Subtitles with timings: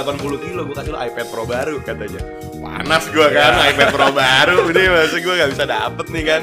[0.00, 2.20] 80 kilo gue kasih lo iPad Pro baru katanya.
[2.56, 6.42] Panas gue kan iPad Pro baru ini masa gue nggak bisa dapet nih kan?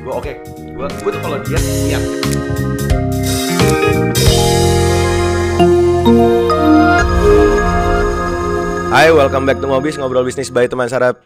[0.00, 0.32] Gue oke
[0.72, 2.02] gue gue tuh kalau dia siap.
[8.92, 11.20] Hai, welcome back to Ngobis, ngobrol bisnis by teman Sarap.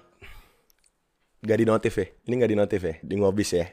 [1.42, 3.66] Gak di notif ya, ini gak di notif ya, di Ngobis ya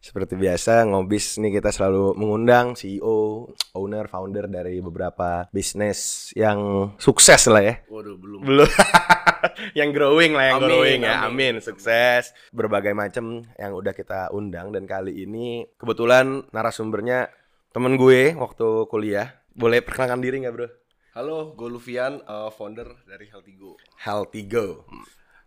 [0.00, 7.44] Seperti biasa, Ngobis nih kita selalu mengundang CEO, owner, founder dari beberapa bisnis yang sukses
[7.52, 8.40] lah ya Waduh, belum.
[8.40, 8.64] Belum
[9.78, 11.52] Yang growing lah, yang Amin, growing ya, amin.
[11.52, 17.28] amin, sukses Berbagai macam yang udah kita undang Dan kali ini kebetulan narasumbernya
[17.68, 20.68] temen gue waktu kuliah Boleh perkenalkan diri gak bro?
[21.12, 23.74] Halo, gue Lufian, uh, founder dari Healthy Go.
[23.98, 24.86] Healthy Go.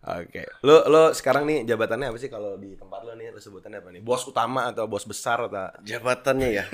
[0.04, 0.44] Oke.
[0.62, 3.90] Lo lo sekarang nih jabatannya apa sih kalau di tempat lo nih lo sebutannya apa
[3.90, 4.02] nih?
[4.02, 6.64] Bos utama atau bos besar atau Jabatannya ya.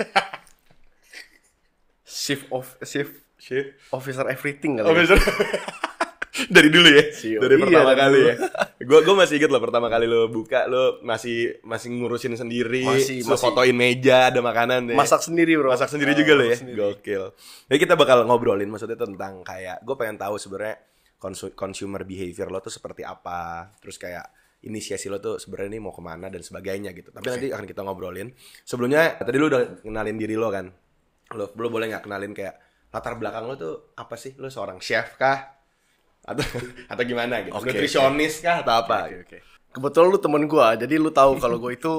[2.04, 3.72] Chief of Chief Chef?
[3.90, 4.84] Officer Everything kali.
[4.84, 4.94] Ya.
[4.96, 5.18] besar.
[6.50, 7.04] Dari dulu ya?
[7.10, 7.38] CEO.
[7.38, 8.28] Dari Iya, pertama dari kali dulu.
[8.28, 8.34] ya.
[8.90, 13.20] Gue gue masih inget loh pertama kali lo buka lo masih masih ngurusin sendiri, Masih,
[13.22, 13.44] lo masih.
[13.44, 14.96] fotoin meja ada makanan ya.
[14.96, 15.68] Masak sendiri, Bro.
[15.68, 16.56] Masak sendiri Ah, juga lo ya.
[16.56, 16.76] sendiri.
[16.80, 17.24] Gokil.
[17.68, 20.80] Jadi kita bakal ngobrolin maksudnya tentang kayak gue pengen tahu sebenarnya
[21.52, 23.68] consumer behavior lo tuh seperti apa.
[23.78, 24.26] Terus kayak
[24.64, 27.12] inisiasi lo tuh sebenarnya ini mau ke mana dan sebagainya gitu.
[27.12, 28.32] Tapi nanti akan kita ngobrolin.
[28.64, 30.66] Sebelumnya tadi lu udah kenalin diri lo kan.
[31.36, 32.56] Lo, lo boleh nggak kenalin kayak
[32.90, 34.34] latar belakang lo tuh apa sih?
[34.40, 35.38] Lo seorang chef kah?
[36.24, 36.44] Atau
[36.92, 37.54] atau gimana gitu?
[37.54, 39.12] Oke, Nutrisionis kah atau apa?
[39.12, 39.38] Oke, oke.
[39.70, 41.92] Kebetulan lu temen gue, jadi lu tahu kalau gue itu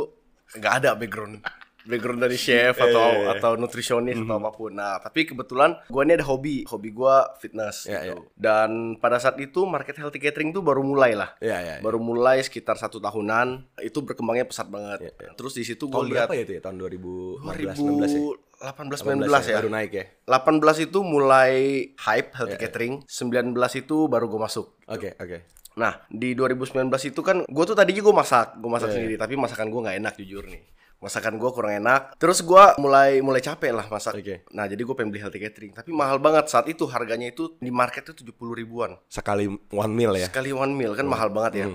[0.59, 1.39] nggak ada background
[1.83, 3.31] background dari chef atau Iya, iya, iya.
[3.37, 4.71] atau nutrisionis atau apa pun.
[4.71, 8.23] Nah, tapi kebetulan gue ini ada hobi, hobi gue fitness Iya, gitu.
[8.33, 11.33] Dan pada saat itu market healthy catering tuh baru mulai lah.
[11.39, 11.73] Iya, iya.
[11.77, 11.83] iya.
[11.83, 15.31] baru mulai sekitar satu tahunan itu berkembangnya pesat banget Iya, iya.
[15.33, 16.61] terus di situ gue lihat berapa ya itu ya?
[16.61, 18.21] Tahun 2015 16 ya?
[18.61, 20.05] 2018 19 ya baru naik ya.
[20.29, 21.53] 18 itu mulai
[21.97, 25.37] hype healthy Iya, catering 19 itu baru gue masuk Oke, oke.
[25.71, 29.33] nah di 2019 itu kan gue tuh tadinya gue masak gue masak Iya, sendiri tapi
[29.33, 30.61] masakan gue nggak enak jujur nih
[31.01, 32.15] masakan gue kurang enak.
[32.21, 34.21] Terus gue mulai mulai capek lah masak.
[34.21, 34.45] Oke.
[34.53, 35.73] nah jadi gue pengen beli healthy catering.
[35.73, 36.47] Tapi mahal banget.
[36.47, 38.95] Saat itu harganya itu di market itu 70 ribuan.
[39.09, 40.29] Sekali one meal ya.
[40.29, 40.93] sekali one meal.
[40.93, 41.67] Kan mahal banget ya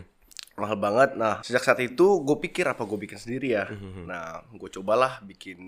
[0.57, 1.15] mahal banget.
[1.15, 3.65] Nah sejak saat itu gue pikir apa gue bikin sendiri ya.
[4.05, 5.59] Nah gue cobalah bikin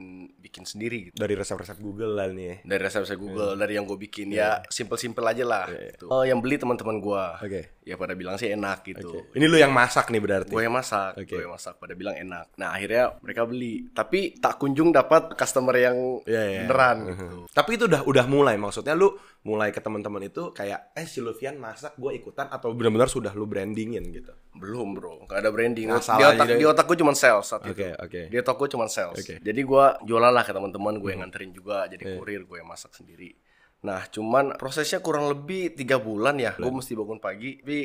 [0.41, 1.16] bikin sendiri gitu.
[1.16, 2.56] Dari resep-resep Google lah nih ya.
[2.65, 4.32] dari resep-resep Google dari yang gue bikin.
[4.32, 6.09] Ya simple-simple aja lah gitu.
[6.09, 7.62] Eh, yang beli teman-teman gue Oke.
[7.84, 9.28] ya pada bilang sih enak gitu.
[9.37, 10.50] Ini lu yang masak nih berarti.
[10.50, 11.37] gue yang masak Oke.
[11.37, 12.56] gue yang masak pada bilang enak.
[12.56, 13.93] Nah akhirnya mereka beli.
[13.93, 16.60] Tapi tak kunjung dapat customer yang Iya, iya.
[16.65, 17.38] beneran gitu.
[17.53, 19.12] Tapi itu udah udah mulai maksudnya lu
[19.47, 23.47] mulai ke teman-teman itu kayak eh si Lufian masak gue ikutan atau benar-benar sudah lu
[23.47, 24.34] brandingin gitu.
[24.59, 25.25] belum bro.
[25.31, 25.87] Nggak ada branding.
[25.94, 26.59] Ngasal di otak deh.
[26.59, 27.72] di otak gue cuma sales saat itu.
[27.78, 28.21] Oke, oke.
[28.28, 29.15] di otak gue cuma sales.
[29.15, 29.38] Oke.
[29.38, 32.91] jadi gue jualan lah ke teman-teman gue yang nganterin juga jadi kurir gue yang masak
[32.93, 33.38] sendiri.
[33.87, 36.59] Nah cuman prosesnya kurang lebih tiga bulan ya.
[36.59, 37.62] Gue mesti bangun pagi.
[37.62, 37.78] Tapi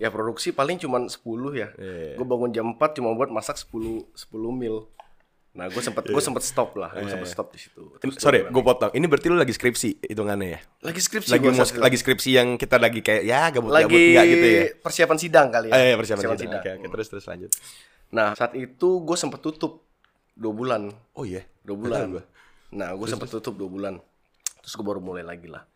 [0.00, 1.20] ya produksi paling cuman 10
[1.52, 1.68] ya.
[1.76, 2.16] Iya.
[2.16, 4.86] gue bangun jam 4 cuma buat masak 10 10 mil
[5.50, 6.94] nah gue sempet gue sempet stop lah.
[6.94, 7.82] Gue sempet stop di situ.
[7.98, 8.90] Terus Sorry, dua gue potong.
[8.94, 10.60] Ini berarti lu lagi skripsi hitungannya ya?
[10.86, 13.98] lagi skripsi Lagi mau lagi skripsi yang kita lagi kayak ya gabut-gabut.
[13.98, 14.62] Enggak gitu ya?
[14.78, 15.74] persiapan sidang kali ya.
[15.74, 16.62] Eh, iya, persiapan sidang.
[16.62, 17.50] Oke, oke, terus terus lanjut.
[18.10, 19.86] nah saat itu gue sempet tutup
[20.38, 20.90] dua bulan.
[21.18, 21.42] Oh iya.
[21.66, 22.02] dua Nggak bulan.
[22.14, 22.24] gua.
[22.70, 23.94] nah gue sempet tutup dua bulan.
[24.62, 25.66] Terus gue baru mulai lagi lah.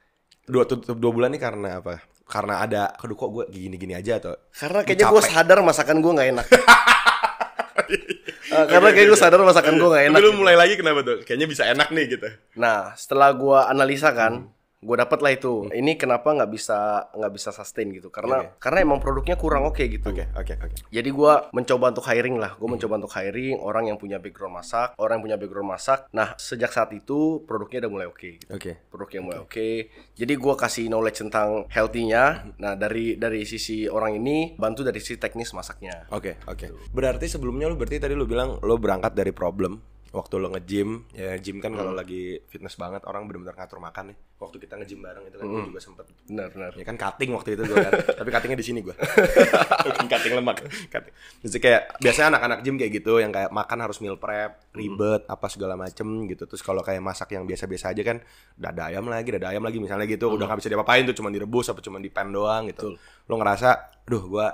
[0.46, 1.98] Dua tutup dua bulan ini karena apa?
[2.24, 6.28] Karena ada aduh kok gue gini-gini aja atau karena kayaknya gue sadar masakan gue nggak
[6.32, 6.46] enak
[8.54, 11.16] Eh, karena kayak gue sadar masakan gue nggak enak Tapi lu mulai lagi kenapa tuh?
[11.26, 12.28] Kayaknya bisa enak nih gitu.
[12.54, 14.46] nah setelah gue analisa kan
[14.84, 19.00] gue dapat lah itu ini kenapa nggak bisa nggak bisa sustain gitu karena karena emang
[19.00, 20.76] produknya kurang oke gitu Oke, oke, oke.
[20.92, 22.54] Jadi gua mencoba untuk hiring lah.
[22.54, 26.06] Gue mencoba untuk hiring orang yang punya background masak, orang yang punya background masak.
[26.12, 28.28] Nah, sejak saat itu produknya udah mulai oke.
[28.38, 28.46] gitu.
[28.52, 28.78] Oke.
[28.92, 29.68] Produknya mulai oke.
[30.14, 32.52] Jadi gua kasih knowledge tentang healthy-nya.
[32.60, 36.06] Nah, dari dari sisi orang ini bantu dari sisi teknis masaknya.
[36.12, 36.92] Oke, oke.
[36.92, 41.10] Berarti sebelumnya lu berarti tadi lu bilang lu berangkat dari problem waktu lu nge-gym.
[41.10, 44.18] Ya gym kan kalau lagi fitness banget orang benar-benar ngatur makan nih.
[44.38, 46.70] Waktu kita nge-gym bareng itu kan gua juga sempet Benar, benar.
[46.78, 47.92] Ya kan cutting waktu itu gue kan.
[48.22, 48.94] Tapi cuttingnya di sini gue.
[49.90, 50.56] Bukan cutting lemak.
[50.86, 51.14] Cutting.
[51.42, 55.46] Jadi kayak biasanya anak-anak gym kayak gitu yang kayak makan harus meal prep, ribet, apa
[55.50, 56.46] segala macem gitu.
[56.46, 58.22] Terus kalau kayak masak yang biasa-biasa aja kan
[58.54, 60.30] dada ayam lagi, dada ayam lagi misalnya gitu.
[60.30, 62.94] Udah gak bisa diapa-apain tuh cuma direbus apa cuma dipen doang gitu.
[63.26, 64.46] Lo ngerasa, duh gue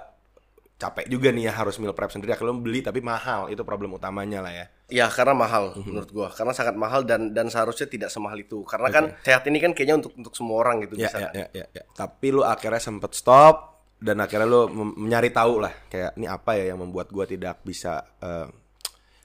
[0.81, 2.33] capek juga nih ya harus meal prep sendiri.
[2.33, 3.53] Akhirnya lo beli tapi mahal.
[3.53, 4.67] Itu problem utamanya lah ya.
[4.91, 6.29] Ya karena mahal menurut gua.
[6.35, 8.67] Karena sangat mahal dan dan seharusnya tidak semahal itu.
[8.67, 11.19] Karena kan sehat ini kan kayaknya untuk untuk semua orang gitu Ya, bisa.
[11.19, 11.85] ya, ya, ya, ya.
[11.95, 14.67] Tapi lu akhirnya sempet stop dan akhirnya lu
[14.97, 18.49] mencari tahu lah kayak ini apa ya yang membuat gua tidak bisa eh,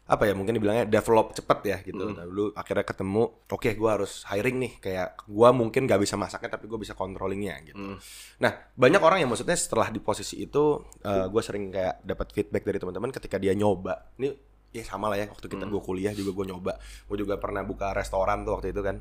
[0.06, 2.14] apa ya mungkin dibilangnya develop cepet ya gitu.
[2.14, 6.54] Nah, dulu akhirnya ketemu, oke gue harus hiring nih kayak gue mungkin gak bisa masaknya
[6.54, 7.98] tapi gue bisa controllingnya gitu.
[8.38, 12.78] Nah banyak orang yang maksudnya setelah di posisi itu gue sering kayak dapat feedback dari
[12.78, 14.14] teman-teman ketika dia nyoba.
[14.22, 14.30] Ini
[14.76, 16.76] ya sama lah ya waktu kita gue kuliah juga gue nyoba.
[17.08, 19.00] Gue juga pernah buka restoran tuh waktu itu kan.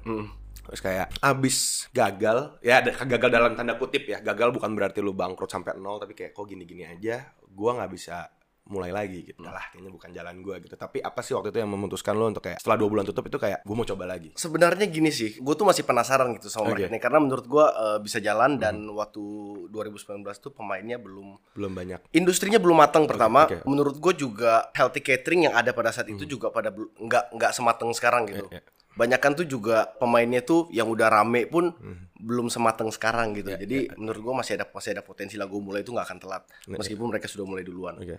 [0.65, 4.23] Terus kayak abis gagal, ya gagal dalam tanda kutip ya.
[4.23, 8.31] Gagal bukan berarti lu bangkrut sampai nol, tapi kayak kok gini-gini aja, gua nggak bisa
[8.65, 9.45] mulai lagi gitu.
[9.45, 10.73] Lah kayaknya bukan jalan gua gitu.
[10.75, 13.37] Tapi apa sih waktu itu yang memutuskan lo untuk kayak setelah dua bulan tutup itu
[13.37, 14.33] kayak gue mau coba lagi.
[14.35, 18.19] Sebenarnya gini sih, gue tuh masih penasaran gitu sama ini karena menurut gue eh, bisa
[18.19, 19.21] jalan dan waktu
[19.69, 22.09] 2019 tuh pemainnya belum Belum banyak.
[22.17, 23.45] industrinya belum matang pertama.
[23.45, 23.69] oke.
[23.69, 27.93] Menurut gue juga healthy catering yang ada pada saat itu juga pada nggak nggak semateng
[27.93, 28.49] sekarang gitu.
[28.49, 28.73] Iya, iya.
[28.95, 31.75] Banyakan tuh juga pemainnya tuh yang udah rame pun
[32.15, 33.51] belum semateng sekarang gitu.
[33.53, 36.19] Iya, Jadi menurut gue masih ada masih ada potensi lah gue mulai itu nggak akan
[36.23, 36.43] telat.
[36.71, 37.99] Meskipun mereka sudah mulai duluan.
[37.99, 38.17] Oke.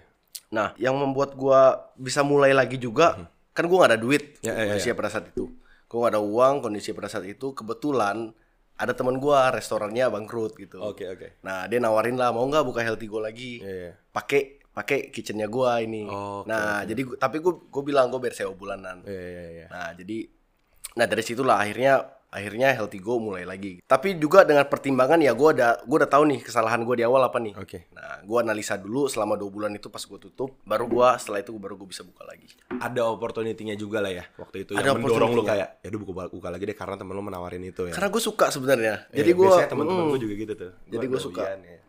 [0.47, 1.61] Nah, yang membuat gua
[1.95, 4.65] bisa mulai lagi juga, kan gua nggak ada duit Ya, ya, ya.
[4.69, 5.45] kondisinya pada saat itu.
[5.85, 7.51] Gua nggak ada uang kondisi pada saat itu.
[7.51, 8.29] Kebetulan
[8.75, 10.79] ada teman gua restorannya bangkrut gitu.
[10.79, 11.39] Oke oke.
[11.41, 13.59] Nah, dia nawarin lah mau nggak buka healthy go lagi.
[13.59, 13.91] Iya, iya.
[14.09, 16.03] Pakai pakai kitchennya gua ini.
[16.03, 19.01] Oke, nah, jadi gua- tapi gua gua bilang gua bayar sewa bulanan.
[19.03, 19.67] Iya iya iya.
[19.71, 20.27] Nah, jadi
[20.95, 23.79] nah dari situlah akhirnya akhirnya healthy go mulai lagi.
[23.87, 27.23] Tapi juga dengan pertimbangan ya gua ada gua udah tahu nih kesalahan gua di awal
[27.23, 27.55] apa nih.
[27.55, 27.87] Oke.
[27.95, 31.55] Nah, gua analisa dulu selama dua bulan itu pas gua tutup, baru gua setelah itu
[31.55, 32.51] baru gua bisa buka lagi.
[32.75, 35.47] Ada opportunity-nya juga lah ya waktu itu Ada yang mendorong lu opportunity-nya.
[35.47, 37.93] kayak ya udah buka, buka lagi deh karena temen lu menawarin itu ya.
[37.95, 38.93] Karena gue suka sebenarnya.
[39.15, 40.71] Iya, jadi gua biasanya teman-teman mm, gue juga gitu tuh.
[40.91, 41.43] Jadi gua suka.
[41.47, 41.79] ya.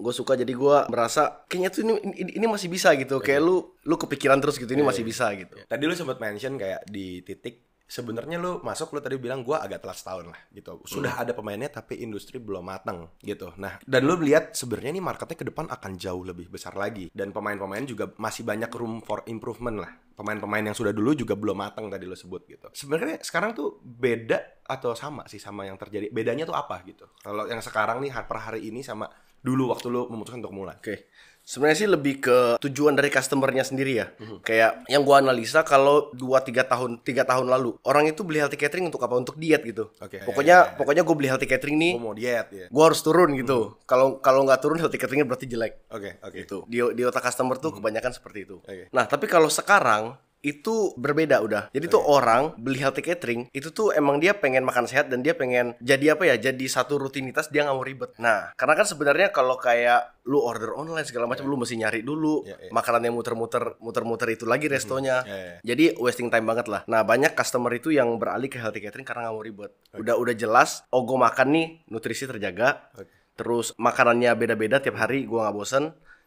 [0.00, 1.92] gue suka jadi gua merasa kayaknya tuh ini,
[2.24, 3.20] ini, ini masih bisa gitu.
[3.20, 5.60] Kayak lu lu kepikiran terus gitu ini masih bisa gitu.
[5.68, 9.82] Tadi lu sempat mention kayak di titik sebenarnya lu masuk lu tadi bilang gua agak
[9.82, 10.78] telat setahun lah gitu.
[10.86, 13.50] Sudah ada pemainnya tapi industri belum matang gitu.
[13.58, 17.34] Nah, dan lu lihat sebenarnya ini marketnya ke depan akan jauh lebih besar lagi dan
[17.34, 19.90] pemain-pemain juga masih banyak room for improvement lah.
[20.14, 22.68] Pemain-pemain yang sudah dulu juga belum matang tadi lu sebut gitu.
[22.70, 26.12] Sebenarnya sekarang tuh beda atau sama sih sama yang terjadi.
[26.12, 27.10] Bedanya tuh apa gitu?
[27.18, 29.08] Kalau yang sekarang nih per hari ini sama
[29.40, 30.76] dulu waktu lu memutuskan untuk mulai.
[30.76, 31.08] Oke.
[31.50, 34.06] Sebenarnya sih lebih ke tujuan dari customernya sendiri ya.
[34.22, 34.46] Mhm.
[34.46, 38.54] Kayak yang gua analisa kalau 2 3 tahun 3 tahun lalu orang itu beli healthy
[38.54, 39.18] catering untuk apa?
[39.18, 39.90] Untuk diet gitu.
[39.98, 40.22] Oke.
[40.22, 42.66] Pokoknya pokoknya gue beli healthy catering nih, Gua mau diet ya.
[42.70, 43.74] gua harus turun gitu.
[43.74, 43.82] Mhm.
[43.82, 45.90] Kalau kalau nggak turun healthy cateringnya berarti jelek.
[45.90, 46.38] Oke, oke.
[46.38, 46.56] Gitu.
[46.70, 48.62] Di di otak customer tuh kebanyakan seperti itu.
[48.62, 48.86] Oke.
[48.94, 51.68] Nah, tapi kalau sekarang itu berbeda udah.
[51.70, 55.36] Jadi tuh orang beli healthy catering itu tuh emang dia pengen makan sehat dan dia
[55.36, 56.36] pengen jadi apa ya?
[56.50, 58.10] Jadi satu rutinitas dia nggak mau ribet.
[58.16, 62.44] Nah, karena kan sebenarnya kalau kayak lu order online segala macam lu mesti nyari dulu
[62.44, 62.70] Iya, iya.
[62.70, 65.24] makanan yang muter-muter muter-muter itu lagi restonya.
[65.24, 65.56] Iya, iya.
[65.64, 66.84] Jadi wasting time banget lah.
[66.88, 69.72] Nah, banyak customer itu yang beralih ke healthy catering karena nggak mau ribet.
[69.96, 72.88] Udah udah jelas, oh gue makan nih nutrisi terjaga.
[72.96, 73.20] Oke.
[73.40, 75.84] Terus makanannya beda-beda tiap hari, gua nggak bosen.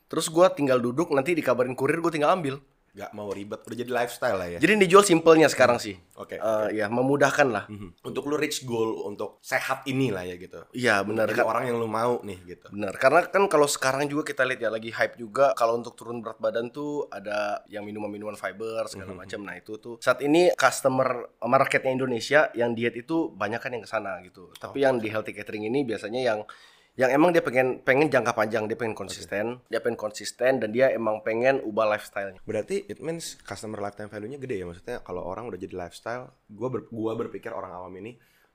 [0.10, 2.58] Terus gua tinggal duduk, nanti dikabarin kurir, gue tinggal ambil.
[2.94, 4.60] Gak mau ribet, udah jadi lifestyle lah ya.
[4.62, 5.98] Jadi dijual simpelnya sekarang sih.
[6.14, 6.38] Oke.
[6.38, 7.66] Eh, ya memudahkan lah.
[7.66, 8.06] Mhm.
[8.06, 10.62] Untuk lu reach goal untuk sehat ini lah ya gitu.
[10.78, 11.42] Iya benar kan.
[11.42, 12.70] orang yang lu mau nih gitu.
[12.70, 12.94] Benar.
[13.02, 16.38] Karena kan kalau sekarang juga kita lihat ya lagi hype juga kalau untuk turun berat
[16.38, 19.42] badan tuh ada yang minuman-minuman fiber segala macam.
[19.42, 23.90] Nah, itu tuh saat ini customer marketnya Indonesia yang diet itu banyak kan yang ke
[23.90, 24.54] sana gitu.
[24.54, 26.46] Tapi yang di healthy catering ini biasanya yang
[26.94, 30.94] yang emang dia pengen pengen jangka panjang, dia pengen konsisten, dia pengen konsisten dan dia
[30.94, 32.42] emang pengen ubah lifestyle-nya.
[32.46, 36.70] Berarti it means customer lifetime value-nya gede ya maksudnya kalau orang udah jadi lifestyle, gua
[36.70, 38.14] ber, gua berpikir orang awam ini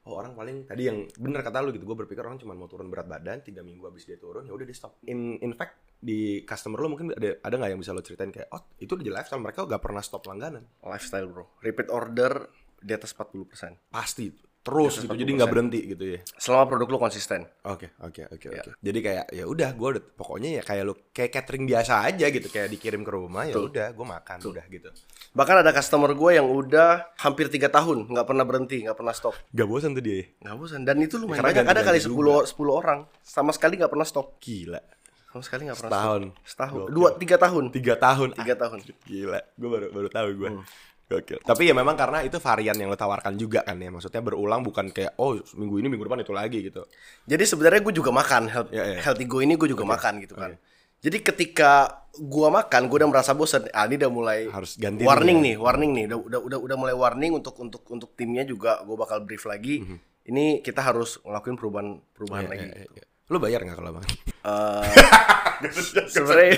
[0.09, 2.89] oh orang paling tadi yang bener kata lu gitu gue berpikir orang cuma mau turun
[2.89, 6.49] berat badan tiga minggu habis dia turun ya udah di stop in in fact di
[6.49, 9.15] customer lo mungkin ada ada nggak yang bisa lo ceritain kayak oh itu udah jadi
[9.21, 11.61] lifestyle mereka gak pernah stop langganan Lifestyle, Bro.
[11.61, 13.91] Repeat order di atas 40%.
[13.91, 17.49] pasti terus gitu jadi nggak berhenti gitu ya Selama produk lu konsisten.
[17.65, 18.71] Oke, oke, oke, oke.
[18.79, 22.49] Jadi kayak ya udah gue udah pokoknya ya kayak lu kayak catering biasa aja gitu
[22.49, 24.89] kayak dikirim ke rumah ya udah gue makan udah gitu.
[25.33, 29.35] Bahkan ada customer gue yang udah hampir tiga tahun nggak pernah berhenti, nggak pernah stop.
[29.53, 30.21] Gak bosan tuh dia.
[30.21, 30.25] ya?
[30.45, 30.81] Nggak bosan.
[30.85, 31.73] Dan itu lumayan Karena banyak.
[31.73, 34.37] Ada kali 10 10 orang sama sekali nggak pernah stop.
[34.43, 34.81] Gila.
[35.29, 36.23] Sama sekali nggak pernah Setahun.
[36.25, 36.49] stop.
[36.49, 36.81] Setahun.
[36.89, 36.95] Gokil.
[36.97, 37.65] Dua tiga tahun.
[37.73, 38.29] Tiga tahun.
[38.33, 38.79] Tiga tahun.
[39.05, 39.41] Gila.
[39.61, 40.51] Gue baru baru tahu gue.
[40.57, 40.65] Hmm.
[41.09, 41.41] Gokil.
[41.41, 43.89] Tapi ya memang karena itu varian yang lo tawarkan juga kan ya.
[43.89, 46.85] Maksudnya berulang bukan kayak oh minggu ini minggu depan itu lagi gitu.
[47.25, 49.01] Jadi sebenarnya gue juga makan health, Ya, ya.
[49.01, 50.61] healthy go ini gue juga makan gitu kan.
[50.99, 53.71] Jadi ketika gua makan, gue udah merasa bosan.
[53.71, 56.05] Ah, ini udah mulai Harus ganti warning nih, warning nih.
[56.11, 59.87] Udah udah udah udah mulai warning untuk untuk untuk timnya juga gue bakal brief lagi.
[60.27, 62.45] Ini kita harus ngelakuin perubahan perubahan.
[62.45, 62.67] Ya, lagi.
[62.67, 62.93] ya, gitu.
[62.99, 63.05] ya.
[63.31, 64.11] Lo bayar nggak kalau makan?
[64.45, 64.85] Eh,
[66.13, 66.53] sebenarnya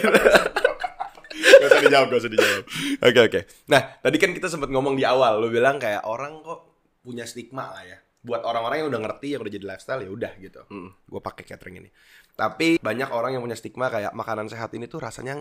[1.41, 2.65] gak usah dijawab, gak usah dijawab.
[3.01, 3.41] Oke oke.
[3.73, 6.61] Nah tadi kan kita sempat ngomong di awal, lo bilang kayak orang kok
[7.01, 7.99] punya stigma lah ya.
[8.21, 10.61] Buat orang-orang yang udah ngerti, yang udah jadi lifestyle ya udah gitu.
[11.09, 11.91] Gue pakai catering ini.
[12.37, 15.41] Tapi banyak orang yang punya stigma kayak makanan sehat ini tuh rasanya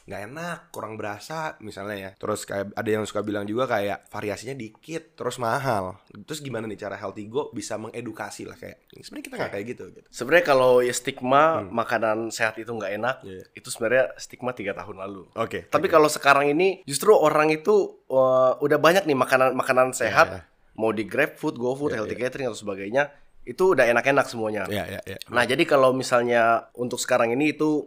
[0.00, 2.10] nggak enak, kurang berasa misalnya ya.
[2.18, 6.02] Terus kayak ada yang suka bilang juga kayak variasinya dikit, terus mahal.
[6.26, 9.84] Terus gimana nih cara Healthy Go bisa mengedukasi lah kayak sebenarnya kita nggak kayak gitu
[9.94, 10.08] gitu.
[10.10, 13.28] Sebenarnya kalau ya stigma makanan sehat itu nggak enak, Hmm.
[13.30, 13.44] Iya.
[13.54, 15.22] itu sebenarnya stigma tiga tahun lalu.
[15.36, 15.68] Oke.
[15.68, 20.40] Tapi kalau sekarang ini justru orang itu uh, udah banyak nih makanan makanan sehat, ya.
[20.74, 23.12] mau di Grab Food, GoFood, Ya, Healthy Catering atau sebagainya,
[23.44, 24.66] itu udah enak-enak semuanya.
[24.66, 25.16] Ya ya ya.
[25.30, 27.86] Nah, jadi kalau misalnya untuk sekarang ini itu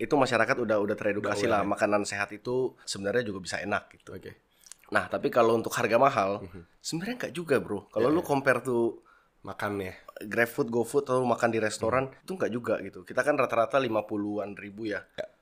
[0.00, 3.92] itu masyarakat udah udah teredukasi Udah lah aware, makanan sehat itu sebenarnya juga bisa enak
[3.96, 4.16] gitu.
[4.16, 4.32] Oke.
[4.90, 6.62] Nah, tapi kalau untuk harga mahal, Mhm.
[6.82, 7.86] sebenarnya enggak juga, Bro.
[7.94, 9.04] Kalau Ya, lu compare tuh
[9.40, 9.96] Makan ya.
[10.20, 12.24] GrabFood, GoFood atau makan di restoran Mhm.
[12.28, 13.08] itu enggak juga gitu.
[13.08, 15.00] Kita kan rata-rata 50-an ribu ya.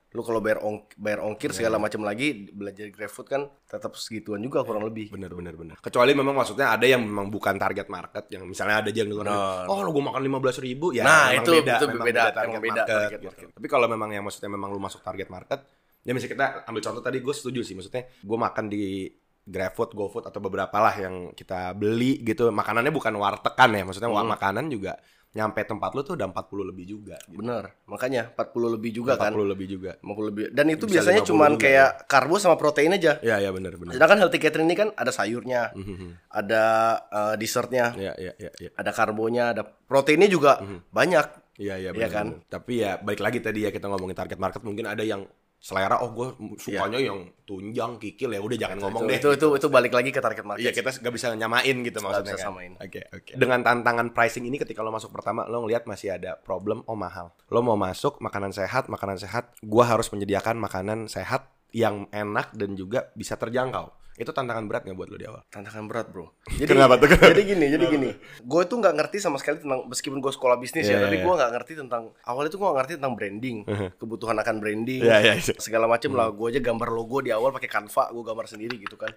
[0.08, 4.40] Lu kalau bayar ong bayar ongkir segala macam lagi belanja di GrabFood kan tetap segituan
[4.40, 5.12] juga kurang lebih.
[5.12, 5.76] Bener bener bener.
[5.78, 9.68] Kecuali memang maksudnya ada yang memang bukan target market yang misalnya ada aja yang Nah.
[9.68, 11.04] oh lu gue makan lima belas ribu ya.
[11.04, 13.26] Nah, memang itu- itu memang beda, target emang beda market, target gitu.
[13.28, 13.46] market.
[13.52, 15.60] Tapi kalau memang yang maksudnya memang lu masuk target market,
[16.00, 19.12] ya misalnya kita ambil contoh tadi gue setuju sih maksudnya gue makan di
[19.44, 24.24] GrabFood, GoFood atau beberapa lah yang kita beli gitu makanannya bukan wartegan ya maksudnya Hmm.
[24.26, 24.96] makanan juga
[25.28, 27.38] nyampe tempat lu tuh udah 40 lebih juga gitu.
[27.38, 27.76] Bener.
[27.84, 29.30] Makanya 40 lebih juga kan.
[29.36, 30.44] 40 lebih juga 50 lebih.
[30.50, 33.12] Dan itu Bisa biasanya 50 cuman juga, kayak karbo sama protein aja.
[33.20, 36.08] ya ya bener bener Sedangkan healthy catering ini kan ada sayurnya, Mhm.
[36.28, 36.62] ada
[37.06, 40.58] eh, dessertnya, ya ya ya ya ada karbonya, ada proteinnya juga
[40.88, 41.26] banyak.
[41.58, 42.26] Iya iya Iya benar, kan?
[42.32, 42.48] benar.
[42.48, 45.26] Tapi ya balik lagi tadi ya kita ngomongin target market mungkin ada yang
[45.58, 49.18] selera oh gue sukanya yang tunjang kikil ya udah jangan ngomong deh.
[49.18, 49.22] Iya.
[49.26, 50.62] Itu, itu itu balik lagi ke target market.
[50.62, 52.46] Iya kita nggak bisa nyamain gitu maksudnya bisa kan.
[52.54, 52.72] samain.
[52.78, 53.32] Oke oke.
[53.34, 57.34] Dengan tantangan pricing ini ketika lo masuk pertama lo ngelihat masih ada problem oh mahal.
[57.50, 62.78] Lo mau masuk makanan sehat makanan sehat gua harus menyediakan makanan sehat yang enak dan
[62.78, 63.97] juga bisa terjangkau.
[64.18, 65.42] Itu tantangan berat nggak buat lo di awal?
[65.46, 66.26] Tantangan berat bro.
[66.60, 67.06] Jadi, Kenapa tuh?
[67.08, 68.10] Jadi gini, jadi gini.
[68.42, 71.16] Gue tuh nggak ngerti sama sekali tentang meskipun gue sekolah bisnis Iya, ya, iya, tapi
[71.22, 73.56] gue nggak ngerti tentang awalnya tuh gue nggak ngerti tentang branding,
[73.94, 75.54] kebutuhan akan branding, Iya, iya, iya.
[75.56, 76.28] segala macem lah.
[76.30, 79.12] Gue aja gambar logo di awal pakai Canva, gue gambar sendiri gitu kan.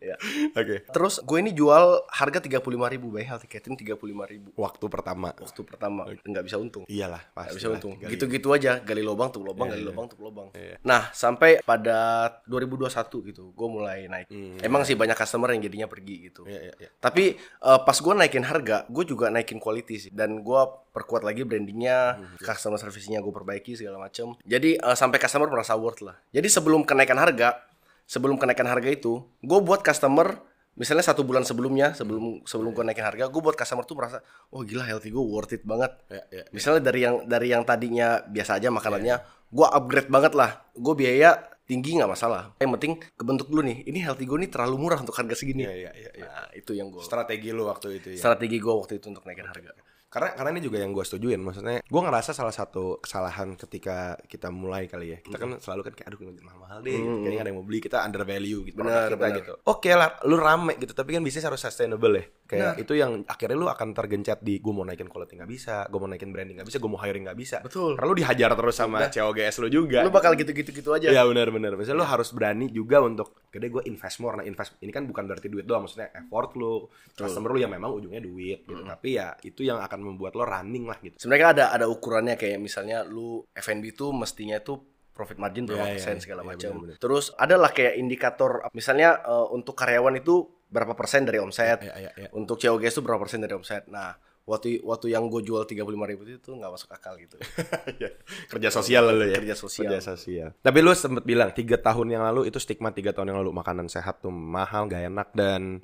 [0.00, 0.16] ya.
[0.52, 0.86] Oke.
[0.88, 4.24] Terus gue ini jual harga tiga puluh lima ribu, bay healthy catering tiga puluh lima
[4.24, 4.54] ribu.
[4.56, 5.34] Waktu pertama.
[5.36, 6.86] Waktu pertama nggak bisa untung.
[6.86, 7.58] Iyalah pasti.
[7.58, 7.98] bisa untung.
[7.98, 9.88] Gitu-gitu aja, gali lubang tuh lubang, Iya, gali iya.
[9.90, 10.48] lubang tuh lubang.
[10.54, 10.76] Iya.
[10.86, 11.98] Nah, sampai pada
[12.46, 14.28] 2021 gitu, gue mulai naik.
[14.30, 16.42] Hmm, Emang sih banyak customer yang jadinya pergi gitu.
[16.46, 16.90] Iya iya iya.
[17.00, 20.12] Tapi eh, pas gue naikin harga, gue juga naikin quality sih.
[20.14, 20.60] Dan gue
[20.94, 24.36] perkuat lagi brandingnya, customer service-nya gue perbaiki segala macem.
[24.46, 26.16] Jadi eh, sampai customer merasa worth lah.
[26.30, 27.58] Jadi sebelum kenaikan harga,
[28.06, 30.38] sebelum kenaikan harga itu, gue buat customer
[30.76, 34.20] misalnya satu bulan sebelumnya, sebelum sebelum gue naikin harga, gue buat customer tuh merasa,
[34.52, 35.96] oh gila healthy gue worth it banget.
[36.12, 36.44] Iya iya.
[36.52, 39.16] Misalnya dari yang dari yang tadinya biasa aja makanannya,
[39.50, 40.60] gue upgrade banget lah.
[40.76, 42.54] Gue biaya tinggi nggak masalah.
[42.62, 43.82] Yang penting kebentuk dulu nih.
[43.90, 45.66] Ini healthy gue nih terlalu murah untuk harga segini.
[45.66, 46.10] Iya iya iya.
[46.14, 46.28] iya.
[46.30, 48.20] Nah, itu yang gue Strategi lu waktu itu ya.
[48.22, 49.74] strategi gue waktu itu untuk naikin harga.
[50.06, 54.54] Karena karena ini juga yang gue setujuin, maksudnya gue ngerasa salah satu kesalahan ketika kita
[54.54, 57.26] mulai kali ya, kita kan selalu kan kayak aduh mahal-mahal deh, gitu.
[57.26, 59.36] kayaknya ada yang mau beli kita under value gitu, Benar, kita benar.
[59.42, 59.52] gitu.
[59.66, 62.24] Oke lah, lu rame gitu, tapi kan bisnis harus sustainable ya.
[62.46, 65.98] Kayak itu yang akhirnya lu akan tergencet di gue mau naikin quality nggak bisa, gue
[65.98, 67.56] mau naikin branding nggak bisa, gue mau hiring nggak bisa.
[67.66, 67.98] Betul.
[67.98, 70.06] Karena lu dihajar terus sama COGS lu juga.
[70.06, 71.10] Lu bakal gitu-gitu gitu aja.
[71.10, 71.74] Iya benar-benar.
[71.74, 74.38] Misalnya lu harus berani juga untuk gede gue invest more.
[74.38, 76.86] Nah invest ini kan bukan berarti duit doang, maksudnya effort lu,
[77.18, 78.82] customer lu yang memang ujungnya duit gitu.
[78.86, 81.16] Tapi ya itu yang akan membuat lo running lah gitu.
[81.16, 85.80] Sebenarnya kan ada ada ukurannya kayak misalnya lu F&B tuh mestinya tuh profit margin berapa
[85.80, 86.22] Iya, iya, persen iya.
[86.22, 86.70] segala Iya, macam.
[86.76, 86.96] benar-benar.
[87.00, 90.34] Terus adalah kayak indikator misalnya eh, untuk karyawan itu
[90.66, 91.80] berapa persen dari omset.
[91.80, 92.28] Iya, iya, iya.
[92.34, 93.86] Untuk COGS itu berapa persen dari omset.
[93.86, 94.12] Nah,
[94.44, 97.38] waktu waktu yang gue jual 35.000 ribu itu nggak masuk akal gitu.
[97.96, 98.10] Iya.
[98.46, 99.38] kerja sosial lo ya.
[99.38, 99.88] Kerja sosial.
[99.88, 100.48] Kerja sosial.
[100.58, 103.88] Tapi lu sempet bilang tiga tahun yang lalu itu stigma tiga tahun yang lalu makanan
[103.88, 105.80] sehat tuh mahal, gak enak dan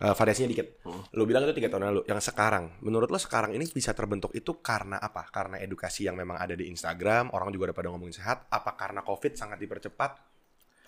[0.00, 0.82] eh, variasinya dikit.
[1.14, 2.00] Lu bilang itu tiga tahun lalu.
[2.08, 5.26] Yang sekarang, menurut lo sekarang ini bisa terbentuk itu karena apa?
[5.30, 8.50] Karena edukasi yang memang ada di Instagram, orang juga udah pada ngomongin sehat.
[8.50, 10.10] Apa karena COVID sangat dipercepat?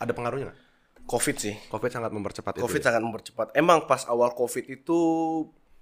[0.02, 0.60] Ada pengaruhnya nggak?
[1.06, 1.54] Covid sih.
[1.70, 2.82] COVID sangat mempercepat Covid itu.
[2.82, 2.86] ya?
[2.90, 3.46] sangat mempercepat.
[3.54, 4.98] Emang pas awal Covid itu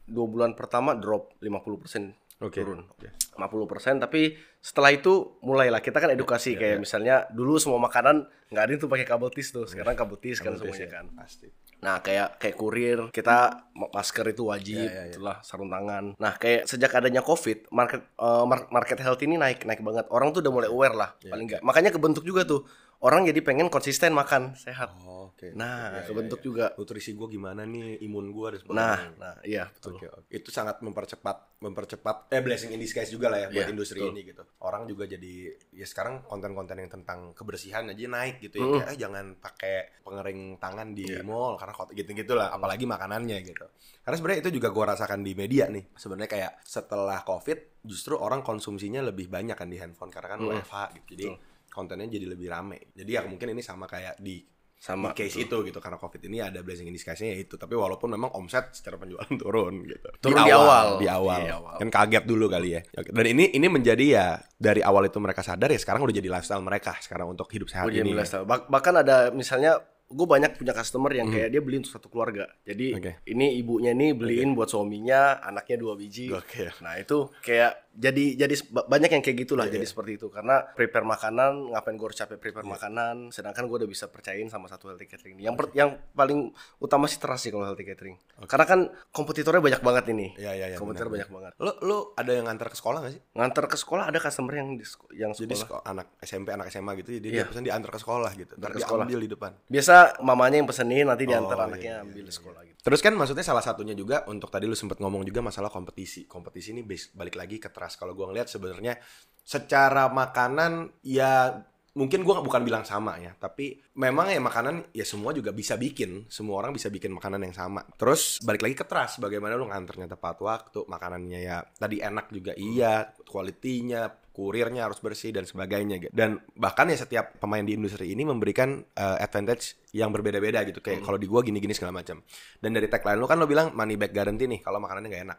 [0.04, 2.60] dua bulan pertama drop 50% Oke.
[2.60, 2.84] turun.
[2.92, 3.08] Oke.
[3.34, 8.72] 50% tapi setelah itu mulailah kita kan edukasi kayak misalnya dulu semua makanan nggak ada
[8.78, 11.48] tuh pakai kabel tis tuh sekarang kabel tis kan Kabel tis semuanya ya, kan Pasti.
[11.80, 15.12] Nah kayak kayak kurir kita ma- masker itu wajib Ya, ya, ya.
[15.14, 16.14] itulah sarung tangan.
[16.16, 18.04] Nah kayak sejak adanya covid market
[18.44, 20.06] mar- market health ini naik naik banget.
[20.08, 21.60] Orang tuh udah mulai aware lah Ya, paling nggak.
[21.60, 22.64] Makanya kebentuk juga tuh
[23.00, 25.50] orang jadi pengen konsisten makan sehat Oh, Oke.
[25.52, 26.44] nah Ya, kebentuk ya.
[26.44, 28.84] juga Nutrisi gue gimana nih, imun gue dan sebagainya.
[28.84, 30.28] nah nah iya betul Oke, oke.
[30.30, 34.12] Itu sangat mempercepat, mempercepat, eh blessing in disguise juga lah ya buat Iya, industri betul.
[34.12, 34.42] ini gitu.
[34.60, 35.34] Orang juga jadi,
[35.70, 38.64] ya sekarang konten-konten yang tentang kebersihan aja naik gitu ya.
[38.64, 38.72] Mm.
[38.76, 42.52] Kayak, eh jangan pakai pengering tangan di mall karena gitu-gitu lah.
[42.52, 43.66] Apalagi makanannya gitu.
[44.00, 45.84] Karena sebenarnya itu juga gue rasakan di media nih.
[45.94, 50.76] Sebenarnya kayak setelah covid, justru orang konsumsinya lebih banyak kan di handphone karena kan WFH
[51.00, 51.08] gitu.
[51.16, 51.26] Jadi
[51.74, 52.94] kontennya jadi lebih rame.
[52.94, 56.38] Jadi ya mungkin ini sama kayak di Sama, di case itu gitu karena covid ini
[56.38, 60.44] ada blessing in disguise-nya ya itu tapi walaupun memang omset secara penjualan turun gitu Turun
[60.44, 61.00] di awal.
[61.00, 61.74] di awal, Di awal.
[61.80, 65.72] kan kaget dulu kali ya dan ini ini menjadi ya dari awal itu mereka sadar
[65.72, 68.16] ya sekarang udah jadi lifestyle mereka sekarang untuk hidup sehat jadi ini ya.
[68.20, 68.44] lifestyle.
[68.44, 72.44] Bah- bahkan ada misalnya gue banyak punya customer yang kayak dia beli untuk satu keluarga.
[72.60, 73.00] Jadi Hmm.
[73.00, 73.12] Oke.
[73.24, 76.28] ini ibunya nih beliin buat suaminya, anaknya dua biji.
[76.28, 76.84] Gokil.
[76.84, 80.66] Nah itu kayak jadi jadi ba- banyak yang kayak gitulah Iya, jadi seperti itu karena
[80.68, 84.88] prepare makanan ngapain gue harus capek prepare makanan sedangkan gue udah bisa percayain sama satu
[84.88, 88.80] healthy catering yang per- yang paling utama sih trust sih kalau healthy catering karena kan
[89.08, 92.44] kompetitornya banyak banget ini Iya, iya, iya, kompetitor benar, banyak banget Lo lo ada yang
[92.44, 93.22] ngantar ke sekolah gak sih?
[93.32, 94.84] ngantar ke sekolah ada customer yang di
[95.14, 97.36] yang Jadi sekolah seko- anak SMP, anak SMA gitu, jadi Iya.
[97.36, 98.52] dia pesan diantar ke sekolah gitu.
[98.54, 99.04] Ntar ke sekolah.
[99.04, 99.52] ambil di depan.
[99.66, 103.12] biasa mamanya yang pesenin nanti diantar Oh, anaknya iya, ambil di sekolah gitu Terus kan
[103.12, 106.26] maksudnya salah satunya juga untuk tadi lu sempat ngomong juga masalah kompetisi.
[106.26, 107.83] Kompetisi ini base, balik lagi ke trust.
[107.92, 108.96] Kalau gua ngeliat sebenarnya
[109.44, 111.52] secara makanan ya
[111.94, 116.26] mungkin gua bukan bilang sama ya, tapi memang ya makanan ya semua juga bisa bikin.
[116.26, 117.86] Semua orang bisa bikin makanan yang sama.
[117.94, 122.52] Terus balik lagi ke trust, bagaimana lu nganternya tepat waktu, makanannya ya tadi enak juga
[122.58, 126.10] iya, kualitinya, kurirnya harus bersih dan sebagainya gitu.
[126.10, 130.82] Dan bahkan ya setiap pemain di industri ini memberikan eh, advantage yang berbeda-beda gitu.
[130.82, 132.18] Kayak kalau di gua gini-gini segala macam.
[132.58, 135.38] Dan dari tagline lu kan lu bilang money back guarantee nih kalau makanannya nggak enak.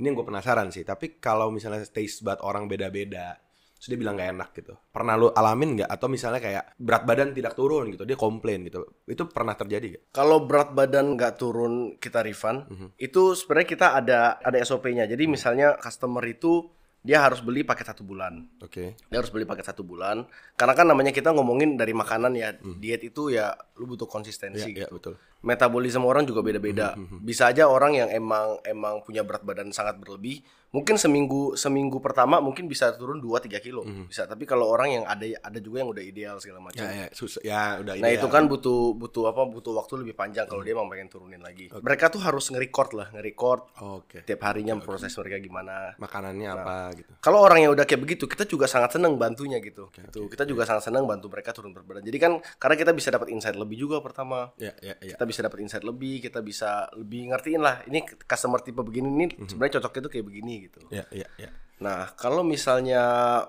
[0.00, 0.80] Ini yang gue penasaran sih.
[0.80, 3.36] Tapi kalau misalnya taste bud orang beda-beda,
[3.76, 4.72] terus dia bilang nggak enak gitu.
[4.88, 5.90] Pernah lu alamin nggak?
[5.92, 8.88] Atau misalnya kayak berat badan tidak turun gitu, dia komplain gitu.
[9.04, 10.02] Itu pernah terjadi gak?
[10.16, 12.88] Kalau berat badan nggak turun kita refund, Mhm.
[12.96, 15.04] itu sebenarnya kita ada ada SOP-nya.
[15.04, 16.64] Jadi misalnya customer itu
[17.00, 18.44] dia harus beli paket satu bulan.
[18.60, 18.92] Oke.
[19.08, 20.28] Dia harus beli paket satu bulan.
[20.52, 22.76] Karena kan namanya kita ngomongin dari makanan ya, Mhm.
[22.76, 24.76] diet itu ya lu butuh konsistensi.
[24.76, 25.16] Iya, iya, betul.
[25.40, 26.92] Metabolisme orang juga beda-beda.
[27.00, 31.98] Mhm, Bisa aja orang yang emang emang punya berat badan sangat berlebih, mungkin seminggu seminggu
[31.98, 33.82] pertama mungkin bisa turun 2 3 kilo.
[34.06, 36.86] Bisa, tapi kalau orang yang ada ada juga yang udah ideal segala macam.
[36.86, 37.40] Ya, ya, susah.
[37.42, 38.22] Ya, udah Nah ideal.
[38.22, 41.70] itu kan butuh butuh apa butuh waktu lebih panjang kalau dia emang pengen turunin lagi.
[41.74, 44.22] Mereka tuh harus nge-record lah, nge-record Oke.
[44.22, 45.98] tiap harinya proses mereka gimana.
[45.98, 47.10] Makanannya apa gitu.
[47.18, 49.90] Kalau orang yang udah kayak begitu, kita juga sangat seneng bantunya gitu.
[49.90, 50.30] gitu.
[50.30, 52.04] Kita juga sangat seneng bantu mereka turun berat badan.
[52.06, 54.54] Jadi kan karena kita bisa dapat insight lebih juga pertama.
[54.54, 55.18] Ya, ya, ya.
[55.18, 57.82] Kita bisa dapat insight lebih, kita bisa lebih ngertiin lah.
[57.90, 60.80] Ini customer tipe begini nih sebenarnya cocoknya tuh kayak begini gitu.
[60.92, 61.48] Ya, ya, ya.
[61.80, 63.00] Nah, kalau misalnya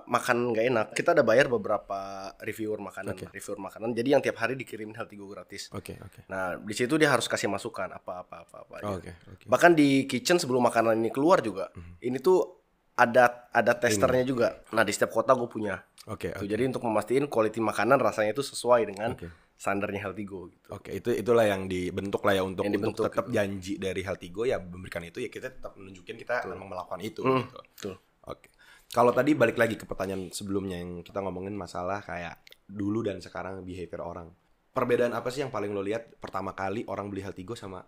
[0.07, 3.91] makan nggak enak, kita ada bayar beberapa reviewer makanan, reviewer makanan.
[3.91, 5.67] Jadi yang tiap hari dikirimin Healthy Go gratis.
[5.75, 6.23] Oke, oke.
[6.31, 8.75] Nah, di situ dia harus kasih masukan apa apa apa apa.
[8.87, 9.11] Oh, gitu.
[9.11, 9.45] Oke, oke.
[9.51, 12.63] Bahkan di kitchen sebelum makanan ini keluar juga, ini tuh
[12.95, 14.47] ada ada testernya juga.
[14.71, 15.83] Nah, di setiap kota gue punya.
[16.09, 19.29] Oke, Tuh, jadi untuk memastikan quality makanan rasanya itu sesuai dengan Oke.
[19.53, 20.67] standarnya Healthy Go gitu.
[20.73, 24.49] Oke, itu itulah yang dibentuk lah ya untuk Yang untuk tetap janji dari Healthy Go
[24.49, 27.57] ya memberikan itu ya kita tetap menunjukin kita memang melakukan itu Hmm, gitu.
[27.77, 27.95] betul.
[28.25, 28.49] Oke.
[28.91, 33.61] Kalau tadi balik lagi ke pertanyaan sebelumnya yang kita ngomongin masalah kayak dulu dan sekarang
[33.61, 34.33] behavior orang.
[34.73, 37.85] Perbedaan apa sih yang paling lo lihat pertama kali orang beli Healthy Go sama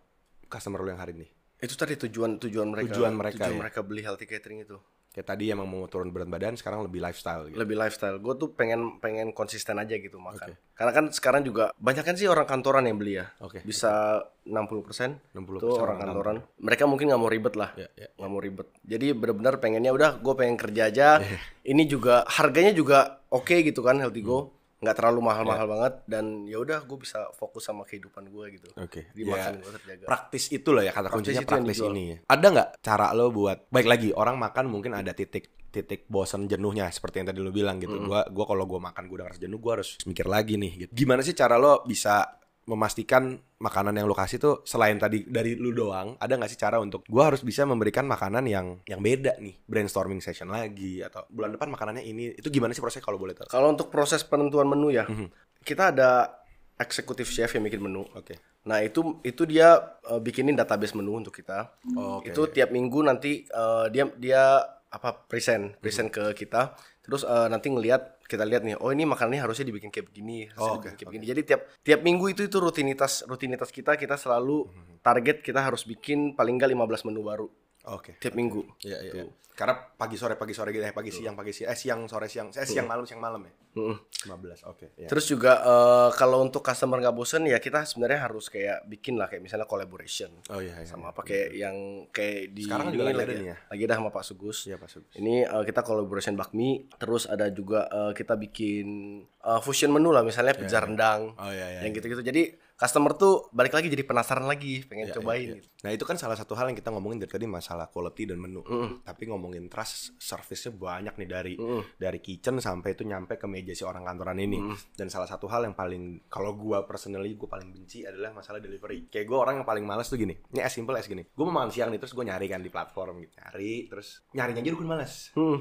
[0.47, 1.28] customer lo yang hari ini?
[1.63, 2.91] Itu tadi tujuan tujuan mereka.
[2.91, 3.60] Tujuan mereka, tujuan ya.
[3.63, 4.76] mereka beli healthy catering itu.
[5.13, 7.62] Kayak tadi emang mau turun berat badan, sekarang lebih lifestyle gitu.
[7.62, 8.17] lebih lifestyle.
[8.17, 10.58] Gue tuh pengen pengen konsisten aja gitu makan.
[10.73, 13.30] Karena kan sekarang juga banyak kan sih orang kantoran yang beli ya.
[13.38, 13.62] Oke.
[13.62, 16.36] Bisa 60% 60% tuh orang kantoran.
[16.58, 17.78] Mereka mungkin nggak mau ribet lah.
[17.78, 18.10] Ya, ya.
[18.17, 18.67] Nggak mau ribet.
[18.82, 21.08] Jadi benar-benar pengennya udah gue pengen kerja aja.
[21.71, 24.62] Ini juga harganya juga oke gitu kan Healthy Go.
[24.84, 28.67] Nggak terlalu mahal-mahal banget dan ya udah gue bisa fokus sama kehidupan gue gitu.
[28.76, 29.08] Oke.
[29.10, 30.06] Di Ya, makan gue terjaga.
[30.06, 32.04] praktis itu loh ya kata Praktis kuncinya praktis ini.
[32.06, 32.17] ya.
[32.28, 36.86] Ada nggak cara lo buat baik lagi orang makan mungkin ada titik titik bosan jenuhnya
[36.88, 37.96] seperti yang tadi lo bilang gitu.
[37.98, 40.91] Gua gua kalau gua makan gua udah ngerasa jenuh gua harus mikir lagi nih gitu.
[40.93, 42.28] Gimana sih cara lo bisa
[42.65, 46.80] memastikan makanan yang lo kasih tuh selain tadi dari lu doang ada nggak sih cara
[46.80, 51.52] untuk gua harus bisa memberikan makanan yang yang beda nih brainstorming session lagi atau bulan
[51.52, 54.89] depan makanannya ini itu gimana sih prosesnya kalau boleh tahu Kalau untuk proses penentuan menu
[54.89, 55.28] ya, Mhm.
[55.62, 56.32] kita ada
[56.76, 58.04] eksekutif chef yang bikin menu.
[58.10, 59.76] oke Nah itu itu dia
[60.08, 61.67] uh, bikinin database menu untuk kita.
[61.99, 62.32] Oh, Oke.
[62.32, 64.56] Itu tiap minggu nanti uh, dia dia
[64.88, 66.32] apa present present Hmm.
[66.32, 66.71] ke kita.
[67.03, 70.71] Terus uh, nanti ngelihat kita lihat nih, oh ini makanannya harusnya dibikin kayak begini, harusnya
[70.71, 71.25] Oh, dibikin oke, kayak begini.
[71.27, 74.95] Jadi tiap tiap minggu itu itu rutinitas rutinitas kita kita selalu Hmm.
[75.03, 77.47] target kita harus bikin paling nggak 15 menu baru
[77.86, 78.63] oke tiap minggu.
[78.82, 79.26] Iya, iya, iya.
[79.54, 82.50] Karena pagi sore pagi sore gitu ya, pagi siang pagi siang, eh siang sore siang,
[82.50, 83.54] eh siang malam siang malam ya.
[83.74, 83.98] Mm-mm.
[84.26, 84.65] 15.
[84.65, 85.06] Oke, ya.
[85.06, 89.30] Terus juga eh, kalau untuk customer nggak bosen ya kita sebenarnya harus kayak bikin lah
[89.30, 90.86] kayak misalnya collaboration Oh iya, iya.
[90.89, 93.58] sama apa kayak yang kayak di Sekarang juga lagi ada nih ya?
[93.69, 94.58] lagi ada sama Pak Sugus.
[94.65, 95.13] Iya, Pak Sugus.
[95.22, 98.88] Ini eh, kita collaboration bakmi, terus ada juga eh, kita bikin
[99.22, 101.38] eh, fusion menu lah misalnya pizza rendang.
[101.38, 101.80] Oh iya, iya.
[101.86, 102.26] Yang gitu-gitu.
[102.26, 105.55] Jadi customer tuh balik lagi jadi penasaran lagi pengen Iya, cobain iya, iya.
[105.62, 105.67] gitu.
[105.86, 108.65] Nah itu kan salah satu hal yang kita ngomongin dari tadi masalah quality dan menu.
[109.05, 111.53] Tapi ngomongin trust, service-nya banyak nih dari
[111.95, 114.57] dari kitchen sampai itu nyampe ke meja si orang kantoran ini.
[114.97, 119.07] Dan salah satu hal yang paling kalau gua personally gue paling benci adalah masalah delivery.
[119.07, 120.33] Kayak gue orang yang paling males tuh gini.
[120.51, 121.23] Ini as simple as gini.
[121.23, 123.33] Gue mau makan siang nih terus gue nyari kan di platform gitu.
[123.38, 125.13] Nyari terus nyarinya aja udah males.
[125.38, 125.59] Hmm.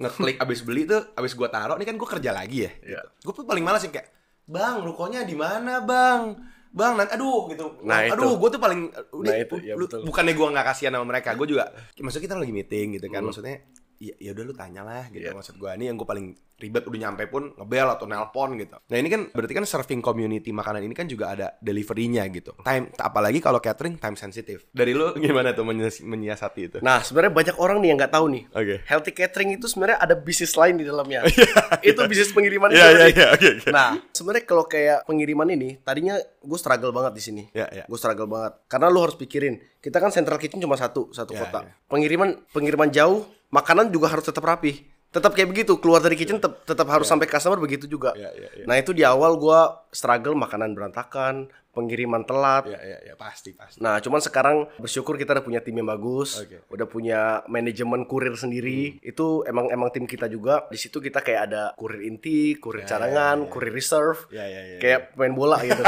[0.00, 2.70] Ngeklik abis beli tuh abis gua taruh ini kan gue kerja lagi ya.
[2.84, 3.00] Iya.
[3.20, 4.19] Gue tuh paling males yang kayak
[4.50, 6.34] Bang, rukonya di mana, Bang?
[6.70, 7.82] Bang, nanti aduh gitu.
[7.82, 10.06] Nah, aduh, gue tuh paling udah Nah, itu, ya, lu- betul.
[10.06, 11.66] bukannya gue nggak kasihan sama mereka, gue juga
[12.02, 13.62] maksudnya kita lagi meeting gitu kan, maksudnya
[13.98, 15.36] ya ya udah lu tanya lah gitu Iya.
[15.36, 18.96] maksud gue ini yang gue paling ribet udah nyampe pun ngebel atau nelpon gitu nah
[18.96, 23.40] ini kan berarti kan serving community makanan ini kan juga ada deliverynya gitu time apalagi
[23.40, 27.78] kalau catering time sensitive dari lu gimana tuh menyias- menyiasati itu Nah, sebenarnya banyak orang
[27.78, 28.42] nih yang nggak tahu nih.
[28.50, 28.76] Oke.
[28.82, 31.22] Healthy catering itu sebenarnya ada bisnis lain di dalamnya.
[31.86, 33.28] itu bisnis pengiriman Iya, iya, iya.
[33.70, 37.42] Nah, sebenarnya kalau kayak pengiriman ini, tadinya gue struggle banget di sini.
[37.52, 37.84] Iya, iya.
[37.86, 38.52] Gue struggle banget.
[38.66, 41.60] Karena lu harus pikirin, kita kan central kitchen cuma satu, satu Iya, kota.
[41.62, 41.72] iya.
[41.86, 44.82] Pengiriman pengiriman jauh, makanan juga harus tetap rapi.
[45.10, 48.14] Tetap kayak begitu, keluar dari kitchen tetap, tetap harus sampai customer begitu juga.
[48.14, 48.64] Iya, iya, iya.
[48.66, 52.66] Nah, itu di awal gua struggle makanan berantakan, pengiriman telat.
[52.66, 56.42] ya ya ya pasti pasti Nah, cuman sekarang bersyukur kita udah punya tim yang bagus,
[56.42, 56.66] Oke.
[56.66, 58.98] udah punya manajemen kurir sendiri.
[59.02, 60.66] Itu emang emang tim kita juga.
[60.66, 65.00] Di situ kita kayak ada kurir inti, kurir cadangan, kurir reserve, Ya, ya, ya, kayak
[65.14, 65.82] pemain bola gitu.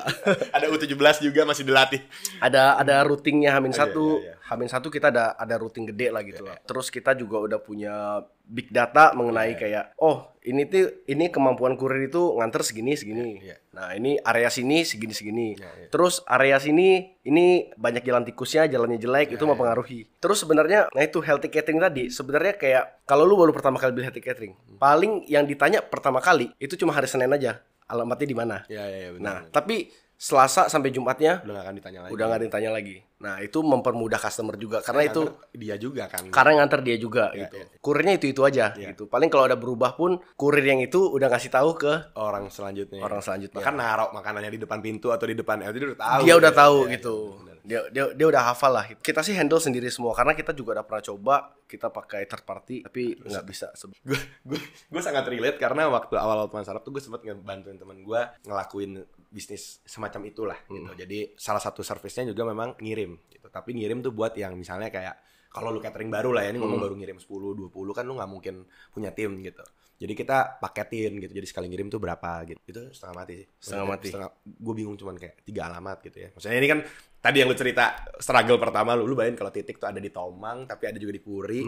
[0.56, 2.00] Ada U17 juga masih dilatih
[2.40, 4.41] ada ada routingnya Hamin satu, iya, iya.
[4.42, 6.58] Hamin satu kita ada ada routing gede lah gitu lah.
[6.62, 12.10] Terus kita juga udah punya big data mengenai kayak oh ini tuh ini kemampuan kurir
[12.10, 13.38] itu nganter segini segini.
[13.38, 13.56] Iya, iya.
[13.70, 15.48] Nah ini area sini segini segini.
[15.54, 15.88] Iya, iya.
[15.88, 20.00] Terus area sini ini banyak jalan tikusnya, jalannya jelek Iya, itu mempengaruhi.
[20.18, 24.10] Terus sebenarnya nah itu healthy catering tadi sebenarnya kayak kalau lu baru pertama kali beli
[24.10, 24.78] healthy catering, Hmm.
[24.82, 27.62] paling yang ditanya pertama kali itu cuma hari Senin aja.
[27.82, 28.56] Alamatnya di mana?
[28.72, 32.24] ya ya, ya benar Nah, tapi Selasa sampai Jumatnya udah gak akan ditanya lagi udah
[32.30, 32.96] nggak ditanya lagi.
[33.18, 37.34] Nah itu mempermudah customer juga karena itu Nganter dia juga kan karena nganter dia juga
[37.34, 37.56] Iya, gitu.
[37.58, 37.66] iya.
[37.82, 38.94] Kurirnya itu itu aja Iya.
[38.94, 39.10] gitu.
[39.10, 43.18] Paling kalau ada berubah pun kurir yang itu udah ngasih tahu ke orang selanjutnya orang
[43.18, 43.58] selanjutnya.
[43.58, 46.52] bahkan naruh makanannya di depan pintu atau di depan eh, dia udah tahu dia udah
[46.54, 46.60] ya.
[46.62, 47.14] tahu Ya, gitu.
[47.42, 48.84] ya, dia, dia dia udah hafal lah.
[48.94, 51.34] Kita sih handle sendiri semua karena kita juga udah pernah coba
[51.66, 53.74] kita pakai third party tapi nggak bisa.
[54.02, 58.02] Gue gue gue sangat relate karena waktu awal awal sarap tuh gue sempat ngebantuin teman
[58.02, 59.02] gue ngelakuin
[59.32, 60.92] bisnis semacam itulah gitu.
[60.92, 63.48] Jadi salah satu servisnya juga memang ngirim gitu.
[63.48, 65.16] Tapi ngirim tuh buat yang misalnya kayak
[65.52, 68.30] kalau lu catering baru lah ya ini ngomong baru ngirim 10 20 kan lu nggak
[68.30, 69.60] mungkin punya tim gitu
[70.02, 71.30] jadi kita paketin gitu.
[71.30, 72.58] Jadi sekali ngirim tuh berapa gitu.
[72.66, 73.46] Itu setengah mati sih.
[73.62, 74.08] Setengah mati.
[74.42, 76.28] gue bingung cuman kayak tiga alamat gitu ya.
[76.34, 76.78] Maksudnya ini kan
[77.22, 80.66] tadi yang lu cerita struggle pertama lu lu bayangin kalau titik tuh ada di Tomang
[80.66, 81.62] tapi ada juga di Puri.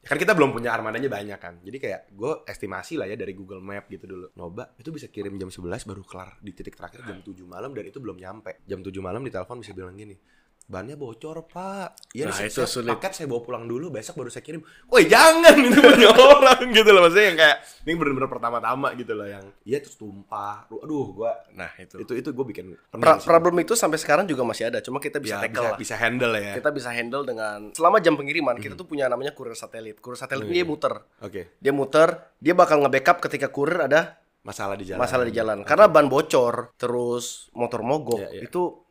[0.00, 1.60] Ya kan kita belum punya armadanya banyak kan.
[1.60, 4.32] Jadi kayak gue estimasi lah ya dari Google Map gitu dulu.
[4.40, 7.84] Noba itu bisa kirim jam 11 baru kelar di titik terakhir jam 7 malam dan
[7.84, 8.64] itu belum nyampe.
[8.64, 10.16] Jam 7 malam di telepon bisa bilang gini
[10.64, 12.88] bannya bocor pak ya Nah, itu saya sulit.
[12.90, 16.88] paket saya bawa pulang dulu besok baru saya kirim woi jangan itu punya orang gitu
[16.88, 21.36] loh maksudnya yang kayak ini bener-bener pertama-tama gitu loh yang iya terus tumpah aduh gua
[21.52, 22.00] Nah itu.
[22.00, 24.80] itu itu gue bikin Pra- problem itu sampai sekarang juga masih ada.
[24.80, 25.78] Cuma kita bisa Ya, tackle bisa, lah.
[25.78, 29.52] bisa handle ya Kita bisa handle dengan selama jam pengiriman kita tuh punya namanya kurir
[29.52, 29.98] satelit.
[29.98, 30.94] Kurir satelit ini dia muter.
[31.20, 35.62] oke Dia muter, dia bakal nge-backup ketika kurir ada masalah di jalan masalah di jalan.
[35.62, 38.42] Karena ban bocor, terus motor mogok, Iya, iya.
[38.44, 38.83] itu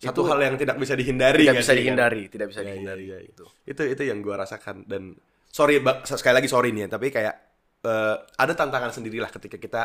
[0.00, 1.80] satu itu hal yang tidak bisa dihindari tidak nggak bisa sih, kan?
[1.84, 3.04] dihindari, tidak bisa Iya, iya, dihindari.
[3.04, 3.28] iya, iya.
[3.28, 3.44] Gitu.
[3.68, 5.12] itu itu yang gua rasakan dan
[5.46, 7.34] sorry sekali lagi sorry nih ya tapi kayak
[7.82, 9.82] eh, ada tantangan sendiri lah ketika kita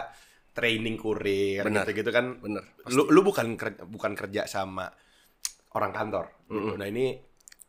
[0.52, 1.84] training kurir Benar.
[1.84, 4.88] gitu gitu kan Bener, lu lu bukan kerja, bukan kerja sama
[5.76, 6.80] orang kantor gitu.
[6.80, 7.20] nah ini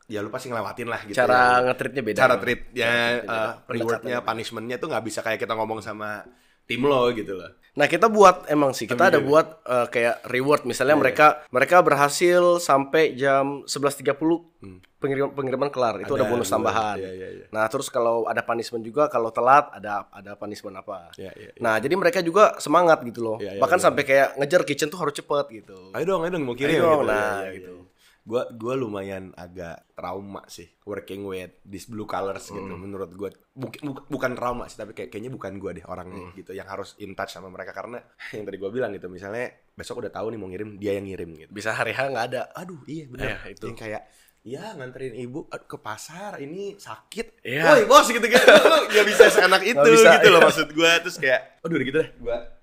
[0.06, 1.66] ya lu pasti ngelewatin lah gitu Cara ya.
[1.66, 2.18] nge-treatnya beda.
[2.22, 2.42] cara emang.
[2.46, 2.92] treatnya
[3.26, 3.42] beda.
[3.66, 6.22] rewardnya punishmentnya tuh nggak bisa kayak kita ngomong sama
[6.66, 10.64] tim lo gitu loh Nah kita buat emang sih kita ada buat eh, kayak reward
[10.64, 14.56] Iya, misalnya mereka mereka berhasil sampai jam 11.30
[14.96, 16.16] pengiriman pengiriman kelar itu Hmm.
[16.16, 16.96] Ada ada bonus tambahan.
[16.96, 17.46] iya, iya, iya.
[17.52, 21.12] Nah terus kalau ada punishment juga kalau telat ada ada punishment apa.
[21.14, 21.60] Iya, iya, iya.
[21.60, 23.36] Nah jadi mereka juga semangat gitu loh.
[23.36, 23.84] Iya, iya, Bahkan iya.
[23.84, 25.92] sampai kayak ngejar kitchen tuh harus cepet gitu.
[25.92, 27.74] ayo dong ayo dong mau kirim Ayo dong, gitu nah, Ya, ya, gitu.
[27.76, 27.84] ya.
[28.26, 32.76] Gua gua lumayan agak trauma sih working with these blue colors gitu Hmm.
[32.76, 36.50] menurut gua Buk- buk- bukan trauma sih tapi kayak kayaknya bukan gua deh orangnya gitu
[36.50, 40.10] yang harus in touch sama mereka karena yang tadi gua bilang gitu misalnya besok udah
[40.10, 42.42] tahu nih mau ngirim dia yang ngirim gitu Bisa hari H nggak ada.
[42.52, 43.64] aduh iya benar Iya, itu.
[43.64, 44.02] yang kayak
[44.42, 47.62] ya nganterin ibu eh, ke pasar ini sakit Iya.
[47.68, 50.46] woi bos gitu gitu lu nggak bisa seenak itu bisa, gitu loh iya.
[50.46, 52.55] maksud gua terus kayak aduh gitu deh gua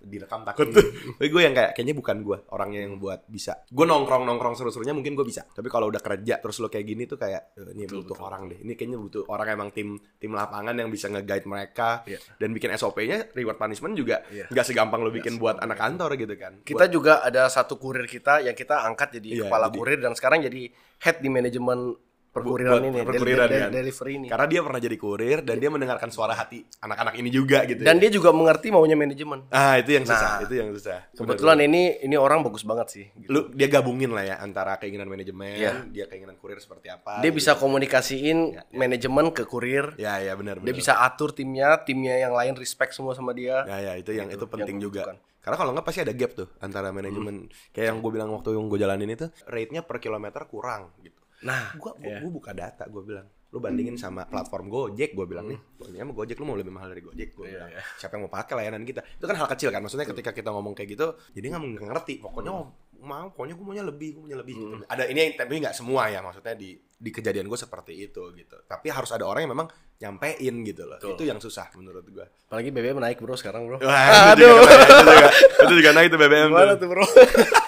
[0.00, 0.82] direkam takut tuh.
[1.18, 3.62] Tapi gue yang kayak kayaknya bukan gue orangnya yang buat bisa.
[3.70, 5.46] Gue nongkrong nongkrong seru-serunya mungkin gue bisa.
[5.46, 8.58] Tapi kalau udah kerja terus lo kayak gini tuh kayak "Eh, ini butuh orang deh.
[8.60, 12.18] Ini kayaknya butuh orang emang tim tim lapangan yang bisa nge-guide mereka Iya.
[12.36, 14.50] dan bikin SOP-nya reward punishment juga Iya.
[14.50, 16.52] nggak segampang lo bikin buat anak kantor gitu kan.
[16.60, 20.12] Kita juga ada satu kurir kita yang kita angkat jadi Iya, kepala jadi- kurir dan
[20.12, 20.62] sekarang jadi
[21.00, 21.94] head di manajemen
[22.30, 23.70] perkuriran ini, perkuriran, del- kan?
[23.72, 24.26] delivery ini.
[24.30, 27.82] Karena dia pernah jadi kurir dan dia mendengarkan suara hati anak-anak ini juga gitu.
[27.82, 28.06] Dan ya.
[28.06, 29.50] dia juga mengerti maunya manajemen.
[29.50, 30.98] ah itu yang susah, Nah, itu yang susah.
[31.10, 33.06] Kebetulan ini ini orang bagus banget sih.
[33.12, 33.28] gitu.
[33.28, 35.72] lu dia gabungin lah ya antara keinginan manajemen, Iya.
[35.86, 37.18] dia keinginan kurir seperti apa.
[37.18, 37.36] Dia gitu.
[37.36, 38.38] bisa komunikasiin
[38.70, 39.94] manajemen ke kurir.
[39.96, 40.76] Ya ya benar Dia benar.
[40.76, 43.66] bisa atur timnya, timnya yang lain respect semua sama dia.
[43.66, 45.02] Ya ya itu yang Gitu, itu penting yang juga.
[45.40, 48.68] Karena kalau nggak pasti ada gap tuh antara manajemen kayak yang gue bilang waktu yang
[48.68, 51.16] gue jalanin itu rate-nya per kilometer kurang gitu.
[51.42, 52.18] Nah, Gua gua, Iya.
[52.20, 56.12] gua buka data gue bilang lu bandingin sama platform Gojek gue bilang nih ini sama
[56.12, 57.46] Gojek lu mau lebih mahal dari Gojek gue Hmm.
[57.46, 57.82] Iya, bilang iya.
[57.96, 60.70] siapa yang mau pakai layanan kita itu kan hal kecil kan maksudnya ketika kita ngomong
[60.70, 62.70] kayak gitu jadi nggak ngerti pokoknya Hmm.
[63.00, 64.84] mau pokoknya gue maunya lebih gue maunya lebih gitu.
[64.86, 68.86] ada ini tapi nggak semua ya maksudnya di di kejadian gue seperti itu gitu tapi
[68.86, 69.66] harus ada orang yang memang
[69.98, 71.10] nyampein gitu loh Betul.
[71.10, 73.80] itu yang susah menurut gue apalagi BBM naik bro sekarang bro.
[73.80, 76.78] Wah, itu juga, itu juga, itu juga naik tuh BBM Gimana tuh.
[76.78, 77.02] tuh bro?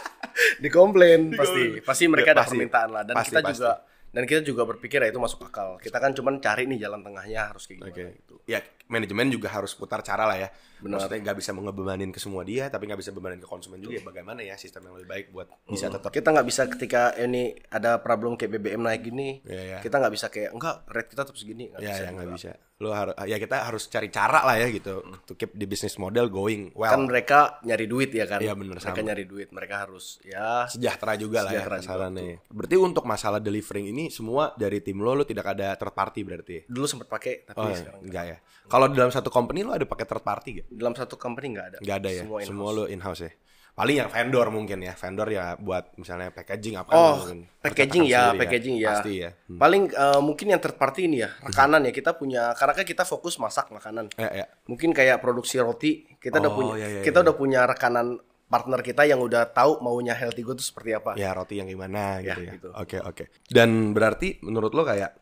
[0.62, 1.83] Dikomplain pasti.
[1.83, 2.55] Pasti mereka ada Pasti.
[2.55, 3.59] permintaan lah dan Pasti, kita pasti.
[3.59, 3.72] juga
[4.12, 5.81] dan kita juga berpikir ya itu masuk akal.
[5.81, 8.05] Kita kan cuman cari nih jalan tengahnya harus kayak gimana Oke.
[8.14, 8.35] gitu.
[8.44, 10.48] Ya manajemen juga harus putar cara lah ya.
[10.79, 11.01] Benar.
[11.01, 13.96] Maksudnya nggak bisa ngebebanin ke semua dia, tapi nggak bisa bebanin ke konsumen juga.
[13.96, 16.12] Ya, bagaimana ya sistem yang lebih baik buat bisa tetap.
[16.12, 19.79] Kita nggak bisa ketika ini ada problem kayak BBM naik gini, Ya, ya.
[19.81, 21.64] kita nggak bisa kayak enggak rate kita tetap segini.
[21.72, 22.03] Nggak Ya, bisa.
[22.03, 22.51] ya nggak bisa.
[22.83, 26.27] Lo harus, ya kita harus cari cara lah ya gitu, to keep the business model
[26.27, 26.90] going well.
[26.90, 28.42] Kan mereka nyari duit ya kan.
[28.42, 29.07] Iya, bener, mereka sama.
[29.07, 32.37] nyari duit, mereka harus ya sejahtera juga lah ya Sejahtera juga, kasarannya.
[32.51, 36.57] Berarti untuk masalah delivering ini semua dari tim lo, lo tidak ada third party berarti.
[36.66, 38.37] dulu sempat pakai tapi Oh, sekarang enggak ya.
[38.66, 40.66] Kalau dalam satu company lo ada pakai third party gak?
[40.75, 41.79] dalam satu company nggak ada.
[41.79, 42.23] Nggak ada ya.
[42.27, 43.31] Semua Semua, lo in house ya.
[43.72, 44.92] Paling yang vendor mungkin ya.
[44.92, 47.48] Vendor ya buat misalnya packaging apa Oh, mungkin.
[47.58, 48.90] packaging ya, sendiri packaging ya.
[48.92, 49.30] Pasti ya.
[49.48, 49.56] Hmm.
[49.56, 51.92] Paling eh, mungkin yang third party ini ya, rekanan ya.
[51.92, 54.12] Kita punya karena kan kita fokus masak makanan.
[54.14, 54.46] Ya, ya.
[54.68, 57.24] Mungkin kayak produksi roti, kita udah Oh, punya iya, iya, kita iya.
[57.24, 61.16] udah punya rekanan partner kita yang udah tahu maunya healthy good itu seperti apa.
[61.16, 62.52] Ya roti yang gimana Ya, gitu ya.
[62.52, 62.68] gitu.
[62.76, 63.24] Oke oke.
[63.48, 65.16] Dan berarti menurut lo kayak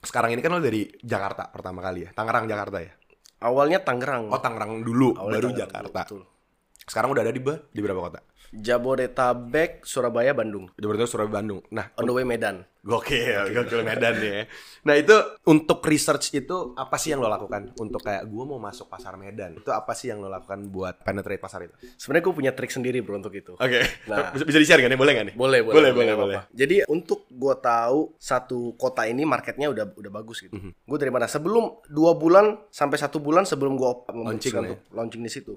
[0.00, 2.10] sekarang ini kan lo dari Jakarta pertama kali ya.
[2.16, 2.96] Tangerang Jakarta ya.
[3.44, 4.32] Awalnya Tangerang.
[4.32, 6.00] Oh Tangerang dulu Awalnya baru Tangerang, Jakarta.
[6.08, 6.22] betul.
[6.82, 8.20] Sekarang udah ada di be- di berapa kota?
[8.52, 10.68] Jabodetabek, Surabaya, Bandung.
[10.74, 11.64] Berarti Surabaya Bandung.
[11.70, 12.68] Nah, On the way Medan.
[12.82, 14.44] Gokil, gokil Medan ya.
[14.82, 15.14] Nah itu
[15.46, 17.70] untuk research itu apa sih yang lo lakukan?
[17.78, 21.38] Untuk kayak gue mau masuk pasar Medan, itu apa sih yang lo lakukan buat penetrate
[21.38, 21.72] pasar itu?
[21.94, 23.54] Sebenarnya gue punya trik sendiri bro untuk itu.
[23.54, 24.28] Oke, Nah.
[24.34, 24.98] bisa, bisa di-share gak nih?
[24.98, 25.34] Boleh gak nih?
[25.34, 26.14] Boleh, boleh, boleh, boleh.
[26.18, 26.40] boleh.
[26.50, 30.52] Jadi untuk gue tahu satu kota ini marketnya udah udah bagus gitu.
[30.52, 30.82] Mhm.
[30.82, 31.24] Gue dari mana?
[31.24, 34.74] Sebelum dua bulan sampai satu bulan sebelum gue Launching ya.
[34.90, 35.54] launching di situ,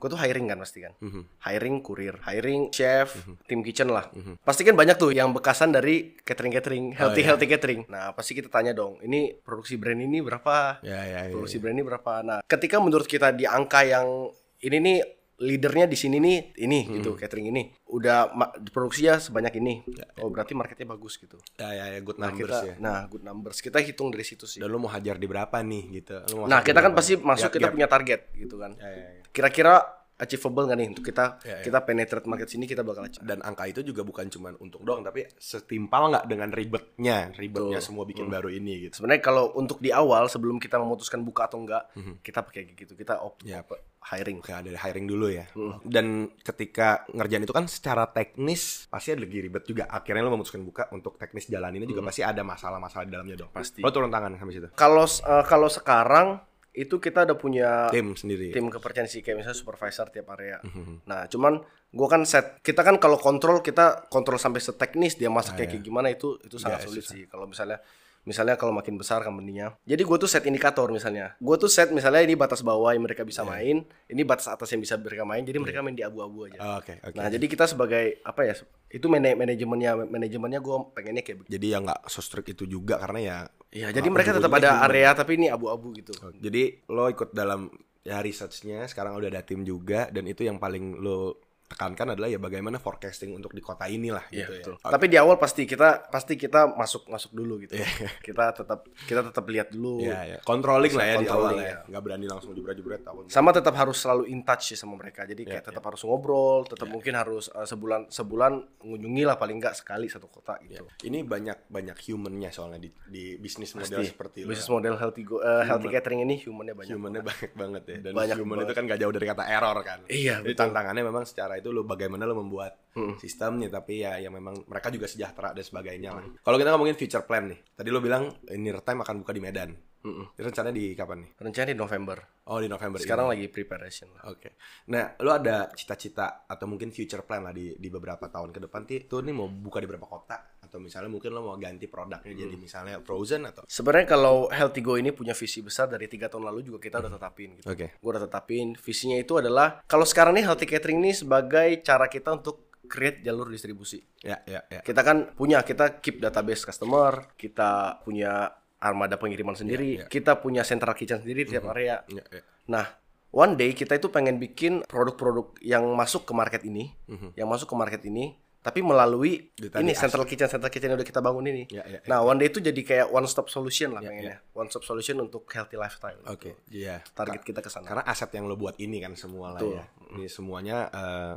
[0.00, 0.96] gue tuh hiring kan pasti kan.
[0.96, 1.44] Mhm.
[1.44, 3.12] Hiring kurir, hiring chef,
[3.44, 4.08] tim kitchen lah.
[4.40, 7.28] Pasti kan banyak tuh yang bekasan dari catering catering, healthy iya.
[7.28, 7.84] healthy catering.
[7.92, 10.80] Nah pasti kita tanya dong, ini produksi brand ini berapa?
[10.80, 11.34] Ya, ya, ya.
[11.36, 12.12] produksi brand ini berapa?
[12.24, 14.32] Nah, ketika menurut kita di angka yang
[14.64, 14.98] ini nih
[15.40, 16.94] leadernya di sini nih ini Hmm.
[16.94, 18.28] gitu catering ini udah
[18.68, 19.74] produksinya sebanyak ini.
[19.88, 21.40] Ya, Oh, berarti marketnya bagus gitu.
[21.56, 22.74] Ya, ya, ya, good Nah, numbers kita ya.
[22.78, 23.58] nah good numbers.
[23.58, 24.60] Kita hitung dari situ sih.
[24.60, 26.16] Dan lo mau hajar di berapa nih gitu?
[26.36, 27.74] Mau Nah, kita kan pasti masuk Gap- kita gap.
[27.74, 28.76] punya target gitu kan.
[28.76, 29.22] Ya, ya, ya.
[29.26, 29.74] Kira-kira
[30.20, 31.64] achievable nggak nih untuk kita Ya, ya.
[31.64, 33.24] kita penetrate market sini kita bakal achieve.
[33.24, 37.86] Dan angka itu juga bukan cuma untung doang, tapi setimpal nggak dengan ribetnya, ribetnya Betul.
[37.86, 39.00] semua bikin baru ini gitu.
[39.00, 41.88] Sebenarnya kalau untuk di awal sebelum kita memutuskan buka atau enggak,
[42.20, 42.92] kita pakai kayak gitu.
[42.94, 44.40] Kita op, op- hiring.
[44.40, 45.44] Oke, ada hiring dulu ya.
[45.84, 49.84] Dan ketika ngerjain itu kan secara teknis pasti ada lagi ribet juga.
[49.86, 53.50] Akhirnya lo memutuskan buka untuk teknis jalan ini juga pasti ada masalah-masalah di dalamnya dong.
[53.52, 53.84] Pasti.
[53.84, 54.68] Lo turun tangan sampai situ.
[54.72, 58.54] Kalau eh, kalau sekarang itu kita udah punya Tim sendiri.
[58.54, 60.62] tim kepercayaan sih kayak misalnya supervisor tiap area.
[61.06, 61.58] Nah, cuman
[61.90, 65.82] gua kan set kita kan kalau kontrol kita kontrol sampai seteknis dia masak kayak kayak
[65.82, 67.26] gimana itu itu sangat sulit sih.
[67.26, 67.82] Kalau misalnya
[68.22, 69.74] misalnya kalau makin besar company-nya.
[69.82, 71.34] Jadi gue tuh set indikator misalnya.
[71.40, 74.80] Gue tuh set misalnya ini batas bawah yang mereka bisa main, ini batas atas yang
[74.80, 75.42] bisa mereka main.
[75.42, 76.58] Jadi mereka main di abu-abu aja.
[76.60, 77.16] Oh, Oke, oke.
[77.16, 78.54] Nah, jadi kita sebagai apa ya?
[78.90, 81.52] Itu mana- manajemennya manajemennya gue pengennya kayak begitu.
[81.56, 83.38] Jadi ya nggak so strict itu juga karena ya.
[83.70, 86.10] Iya, jadi mereka tetap ada area tapi ini abu-abu gitu.
[86.42, 90.98] Jadi lo ikut dalam ya researchnya sekarang udah ada tim juga dan itu yang paling
[90.98, 91.36] lo
[91.70, 94.74] tekankan adalah ya bagaimana forecasting untuk di kota inilah Iya, gitu betul.
[94.76, 94.90] ya.
[94.90, 97.78] Tapi di awal pasti kita pasti kita masuk masuk dulu gitu.
[98.26, 100.02] kita tetap kita tetap lihat dulu.
[100.02, 100.38] Iya, ya.
[100.42, 101.62] Controlling lah ya di awal ya.
[101.62, 101.76] ya.
[101.86, 103.30] Nggak berani langsung jebret-jebret tahun.
[103.30, 105.22] Sama tetap harus selalu in touch sih sama mereka.
[105.22, 108.52] Jadi kayak Iya, tetap harus ngobrol, tetap mungkin harus uh, sebulan sebulan
[108.82, 110.82] mengunjungi lah paling enggak sekali satu kota gitu.
[111.04, 114.10] Ini banyak banyak humannya soalnya di, di bisnis model Pasti.
[114.10, 114.38] seperti.
[114.42, 116.94] Bisnis model healthy go, uh, healthy catering ini humannya banyak.
[116.96, 117.96] Humannya banyak banget ya.
[118.00, 118.66] Dan Banyak human banget.
[118.66, 119.98] itu kan gak jauh dari kata error kan.
[120.08, 120.60] Iya, Jadi betul.
[120.64, 125.06] tantangannya memang secara itu lo bagaimana lo membuat sistemnya tapi ya yang memang mereka juga
[125.06, 126.24] sejahtera dan sebagainya lah.
[126.40, 127.60] Kalau kita ngomongin future plan nih.
[127.76, 129.70] Tadi lo bilang Near Time akan buka di Medan.
[130.00, 131.30] Ini rencananya di kapan nih?
[131.36, 132.18] Rencana di November.
[132.48, 132.96] Oh di November.
[132.96, 133.04] ini.
[133.04, 134.32] Sekarang lagi preparation lah.
[134.32, 134.56] Oke.
[134.88, 138.80] Nah, lo ada cita-cita atau mungkin future plan lah di di beberapa tahun ke depan
[138.88, 142.30] ti tuh nih mau buka di beberapa kota atau misalnya mungkin lo mau ganti produknya
[142.30, 146.46] jadi misalnya frozen atau Sebenarnya kalau Healthy Go ini punya visi besar dari tiga tahun
[146.46, 147.66] lalu juga kita udah tetapin gitu.
[147.74, 147.98] Oke.
[147.98, 152.38] Gue udah tetapin visinya itu adalah kalau sekarang nih Healthy Catering ini sebagai cara kita
[152.38, 154.02] untuk create jalur distribusi.
[154.22, 154.82] Ya, ya, ya.
[154.82, 158.50] Kita kan punya kita keep database customer, kita punya
[158.82, 162.02] armada pengiriman sendiri, kita punya central kitchen sendiri di tiap area.
[162.10, 162.42] Ya, ya.
[162.66, 162.84] Nah,
[163.30, 166.90] one day kita itu pengen bikin produk-produk yang masuk ke market ini,
[167.38, 171.24] yang masuk ke market ini, tapi melalui ini central kitchen, central kitchen yang udah kita
[171.24, 171.64] bangun ini.
[171.72, 172.08] Ya, ya, ya.
[172.12, 175.48] Nah, one day itu jadi kayak one stop solution lah pengennya, one stop solution untuk
[175.48, 176.20] healthy lifestyle.
[176.28, 177.00] Oke, iya.
[177.16, 177.88] Target kita ke sana.
[177.88, 179.84] Karena aset yang lo buat ini kan semua lah ya.
[180.12, 181.34] Ini semuanya eh,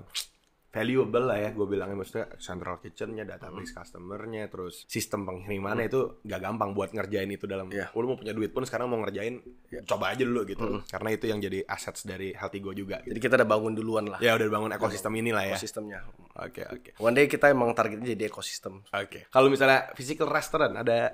[0.74, 1.94] valuable lah ya gue bilangnya.
[1.94, 7.70] Maksudnya central kitchennya database customernya terus sistem pengirimannya itu gak gampang buat ngerjain itu dalam
[7.70, 7.94] Iya.
[7.94, 9.38] lo mau punya duit pun sekarang mau ngerjain
[9.86, 10.82] coba aja dulu gitu.
[10.90, 13.14] Karena itu yang jadi assets dari Healthy Go juga gitu.
[13.14, 14.18] Jadi kita udah bangun duluan lah.
[14.18, 15.54] Ya udah bangun ekosistem inilah ya.
[15.54, 16.00] Ekosistemnya.
[16.34, 16.90] oke oke.
[16.98, 18.82] One day kita emang targetnya jadi ekosistem.
[18.82, 19.30] oke.
[19.30, 21.14] Kalau misalnya physical restaurant ada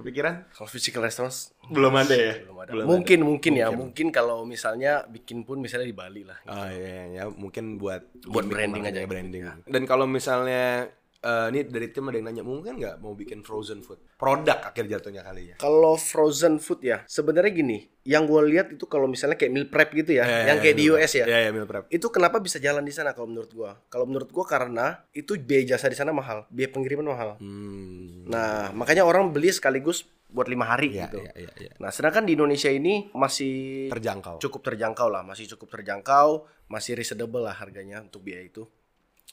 [0.00, 2.70] kepikiran Kalau physical restaurants belum ada ya belum ada.
[2.82, 6.38] mungkin mungkin ya, mungkin kalau misalnya bikin pun misalnya di Bali lah.
[6.50, 9.06] Oh iya, ya mungkin buat Buat branding aja.
[9.06, 9.42] branding.
[9.70, 13.80] Dan kalau misalnya eh, ini dari tim ada yang nanya mungkin nggak mau bikin frozen
[13.80, 15.56] food produk akhir jatuhnya kali ya.
[15.56, 19.92] Kalau frozen food ya, sebenarnya gini, yang gue lihat itu kalau misalnya kayak meal prep
[19.94, 21.88] gitu ya, Eh, yang kayak di meal US ya, Iya ya meal prep.
[21.88, 23.76] itu kenapa bisa jalan di sana kalau menurut gua?
[23.86, 27.36] Kalau menurut gua karena itu biaya jasa di sana mahal, biaya pengiriman mahal.
[27.36, 28.24] Hmm.
[28.24, 31.18] Nah, makanya orang beli sekaligus buat lima hari Iya gitu.
[31.18, 31.52] iya iya.
[31.58, 31.72] iya.
[31.76, 34.38] Nah, sedangkan di Indonesia ini masih Terjangkau.
[34.38, 36.28] cukup terjangkau lah, masih cukup terjangkau,
[36.66, 38.62] masih reasonable lah harganya untuk biaya itu.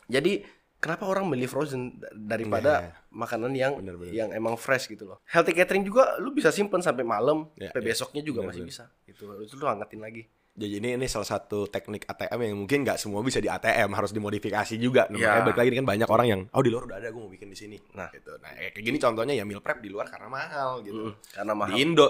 [0.08, 0.42] Jadi
[0.78, 2.92] kenapa orang beli frozen da- daripada Iya.
[3.12, 4.12] makanan yang Bener-bener.
[4.12, 5.18] yang emang fresh gitu loh.
[5.26, 7.90] Healthy catering juga lu bisa simpen sampai malam, Iya, sampai iya.
[7.92, 8.90] besoknya juga masih bisa.
[9.04, 10.26] Itu itu lu hangatin lagi.
[10.54, 14.10] Jadi ini ini salah satu teknik ATM yang mungkin nggak semua bisa di ATM harus
[14.10, 15.06] dimodifikasi juga.
[15.08, 15.28] Nah, Iya.
[15.30, 17.46] Makanya balik lagi kan banyak orang yang oh di luar udah ada gue mau bikin
[17.48, 17.78] di sini.
[17.94, 18.10] Nah.
[18.10, 18.34] gitu.
[18.38, 21.14] Nah kayak gini contohnya ya meal prep di luar karena mahal gitu.
[21.30, 21.70] Karena mahal.
[21.70, 22.10] Di Indo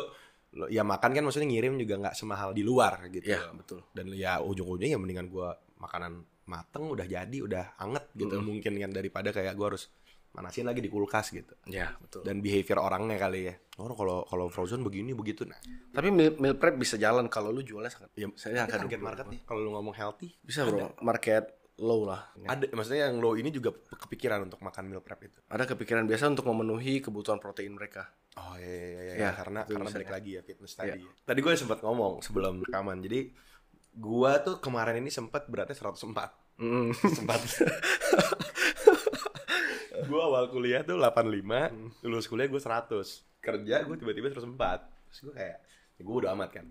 [0.67, 3.27] ya makan kan maksudnya ngirim juga nggak semahal di luar gitu.
[3.27, 3.83] Iya, betul.
[3.91, 8.91] Dan ya ujung-ujungnya ya mendingan gua makanan mateng udah jadi udah anget gitu mungkin kan
[8.91, 9.91] daripada kayak gua harus
[10.37, 11.57] manasin lagi di kulkas gitu.
[11.65, 12.21] Ya, betul.
[12.21, 13.55] Dan behavior orangnya kali ya.
[13.81, 15.57] Oh kalau kalau frozen begini begitu nah.
[15.93, 18.13] Tapi meal, meal prep bisa jalan kalau lu jualnya sangat.
[18.13, 19.07] Ya, saya angka target 20.
[19.07, 22.33] market nih kalau lu ngomong healthy Bisa bro, market low lah.
[22.49, 25.39] ada maksudnya yang lo ini juga kepikiran untuk makan meal prep itu.
[25.45, 28.09] Ada kepikiran biasa untuk memenuhi kebutuhan protein mereka.
[28.37, 29.13] Oh iya iya iya, iya.
[29.13, 30.13] Ya, karena karena balik ya.
[30.13, 31.01] lagi ya fitness tadi.
[31.01, 32.97] Tadi gue sempat ngomong sebelum rekaman.
[33.01, 33.29] Jadi
[33.97, 36.05] gua tuh kemarin ini sempat beratnya 104.
[36.57, 36.89] Mm.
[36.93, 37.41] Sempat.
[40.07, 43.41] gua awal kuliah tuh 85, lulus kuliah gue 100.
[43.41, 44.37] Kerja gue tiba-tiba 104.
[45.09, 45.57] Terus gue kayak
[45.97, 46.65] ya gue udah amat kan.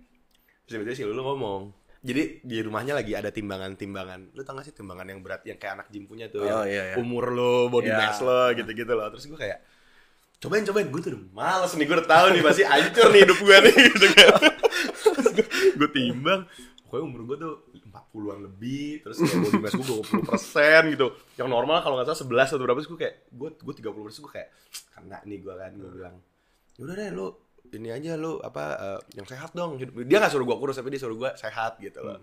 [0.64, 1.62] Terus tiba-tiba si Lulu ngomong,
[2.02, 4.34] jadi di rumahnya lagi ada timbangan-timbangan.
[4.34, 6.70] Lu tau gak sih timbangan yang berat yang kayak anak gym punya tuh Oh, yang
[6.70, 6.96] iya, iya.
[6.98, 7.98] umur lo, body Iya.
[7.98, 9.06] mass lo gitu-gitu loh.
[9.14, 9.58] Terus gue kayak
[10.36, 13.38] cobain cobain gue tuh udah males nih gue udah tahu nih pasti hancur nih hidup
[13.40, 14.32] gue nih gitu kan
[15.80, 16.40] gue timbang
[16.86, 17.54] pokoknya umur gue tuh
[17.90, 22.46] 40-an lebih terus kayak body mass gue 20 persen gitu yang normal kalau nggak salah
[22.46, 24.48] 11 atau berapa sih gue kayak gue gue 30 persen gue kayak
[24.94, 26.16] kena nih gue kan gue bilang
[26.78, 27.26] yaudah deh lu
[27.74, 31.02] ini aja lu apa eh, yang sehat dong dia nggak suruh gue kurus tapi dia
[31.02, 32.22] suruh gue sehat gitu loh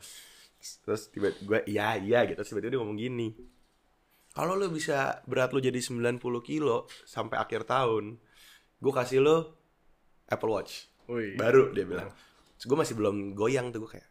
[0.88, 3.28] terus tiba gue iya iya gitu terus tiba-tiba dia ngomong gini
[4.34, 8.18] kalau lo bisa berat lo jadi 90 kilo sampai akhir tahun,
[8.82, 9.38] gue kasih lo
[10.26, 10.90] Apple Watch.
[11.06, 11.38] Wih.
[11.38, 12.10] Baru dia bilang.
[12.58, 14.10] Gue masih belum goyang tuh gue kayak.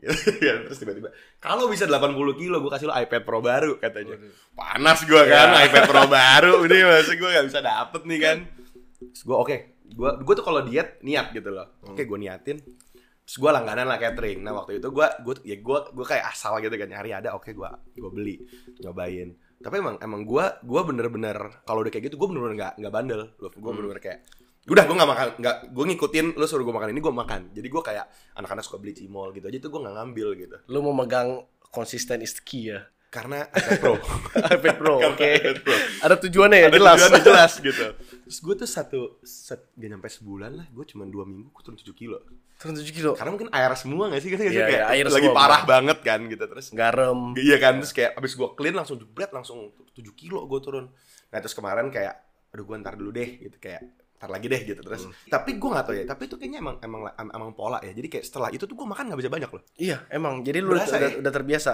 [0.00, 4.16] Ya, terus tiba-tiba kalau bisa 80 kilo gue kasih lo iPad Pro baru katanya.
[4.56, 8.38] Panas gue kan iPad Pro baru ini masih gue gak bisa dapet nih kan.
[8.96, 9.56] Terus gue oke
[9.90, 11.76] gue gue tuh kalau diet niat gitu loh.
[11.84, 12.64] Oke gue niatin
[13.30, 14.40] terus gue langganan lah catering.
[14.40, 17.52] Nah waktu itu gue gue ya gue gue kayak asal gitu kan nyari ada oke
[17.52, 18.40] gue gue beli
[18.80, 19.36] nyobain.
[19.60, 23.36] Tapi emang emang gue gue bener-bener kalau udah kayak gitu gue bener-bener nggak nggak bandel.
[23.36, 24.24] Loh gue bener-bener kayak
[24.70, 27.66] udah gue nggak makan nggak gue ngikutin lo suruh gue makan ini gue makan jadi
[27.66, 28.06] gue kayak
[28.38, 32.20] anak-anak suka beli cimol gitu aja tuh gue nggak ngambil gitu Lu mau megang konsisten
[32.20, 32.82] is key ya.
[33.10, 33.94] Karena iPad Pro.
[34.38, 35.30] iPad Pro, oke.
[35.66, 35.74] Pro.
[36.06, 36.94] Ada tujuannya ya, Ada jelas.
[36.94, 37.86] tujuannya jelas gitu.
[37.98, 41.74] Terus gue tuh satu, set, gak nyampe sebulan lah, gue cuma dua minggu, gue turun
[41.74, 42.22] 7 kilo.
[42.62, 43.10] Turun 7 kilo.
[43.18, 44.30] Karena mungkin air semua gak sih?
[44.30, 44.54] Gak sih?
[44.54, 46.44] Iya, kayak iya, air lagi parah banget kan gitu.
[46.46, 47.34] Terus Garam.
[47.34, 50.86] Iya kan, terus kayak abis gue clean langsung jebret langsung 7 kilo gue turun.
[51.34, 52.14] Nah terus kemarin kayak,
[52.54, 55.08] aduh gue ntar dulu deh gitu kayak ntar lagi deh gitu terus.
[55.32, 57.96] Tapi gue gak tau ya, tapi itu kayaknya emang emang em- emang pola ya.
[57.96, 59.62] Jadi kayak setelah itu tuh gue makan gak bisa banyak loh.
[59.80, 60.44] Iya, emang.
[60.44, 61.18] Jadi lu Berasa udah, ya?
[61.24, 61.72] udah terbiasa.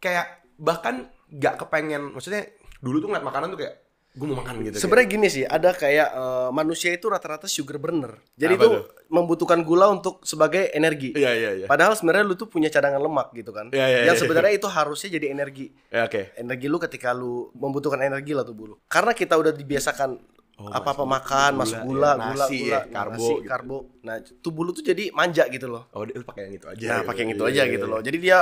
[0.00, 0.26] Kayak
[0.56, 2.48] bahkan gak kepengen, maksudnya
[2.80, 3.74] dulu tuh ngeliat makanan tuh kayak
[4.14, 4.78] gue mau makan gitu.
[4.78, 8.14] Sebenarnya gini sih, ada kayak eh, manusia itu rata-rata sugar burner.
[8.38, 8.82] Jadi Apa itu tuh?
[9.10, 11.12] membutuhkan gula untuk sebagai energi.
[11.18, 11.66] Iya iya iya.
[11.66, 13.74] Padahal sebenarnya lu tuh punya cadangan lemak gitu kan.
[13.74, 14.22] Iya, iya, yang iya.
[14.22, 15.66] sebenarnya itu harusnya jadi energi.
[15.90, 16.30] Ya, Oke.
[16.38, 18.78] Energi lu ketika lu membutuhkan energi lah tuh bulu.
[18.86, 20.14] Karena kita udah dibiasakan
[20.54, 21.82] Oh, apa-apa masuk makan, gula, masuk ya.
[21.82, 23.48] gula, gula, Nasi gula, ya, nah, karbo nasi, gitu.
[23.50, 23.76] karbo.
[24.06, 25.82] Nah, tubuh lu tuh jadi manja gitu loh.
[25.90, 26.84] Oh dia pakai yang itu aja.
[26.86, 27.08] Nah, gitu.
[27.10, 27.92] pakai yang itu Iya, aja iya, gitu iya.
[27.92, 28.00] loh.
[28.00, 28.38] Jadi dia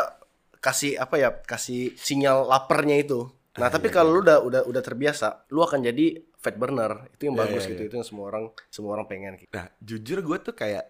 [0.60, 1.28] kasih apa ya?
[1.32, 3.32] Kasih sinyal laparnya itu.
[3.52, 7.08] Nah, Ah, tapi iya, kalau lu udah udah udah terbiasa, lu akan jadi fat burner.
[7.12, 7.80] Itu yang Iya, bagus iya, gitu.
[7.80, 7.88] iya.
[7.88, 9.48] Itu yang semua orang semua orang pengen gitu.
[9.52, 10.84] Nah, jujur gue tuh kayak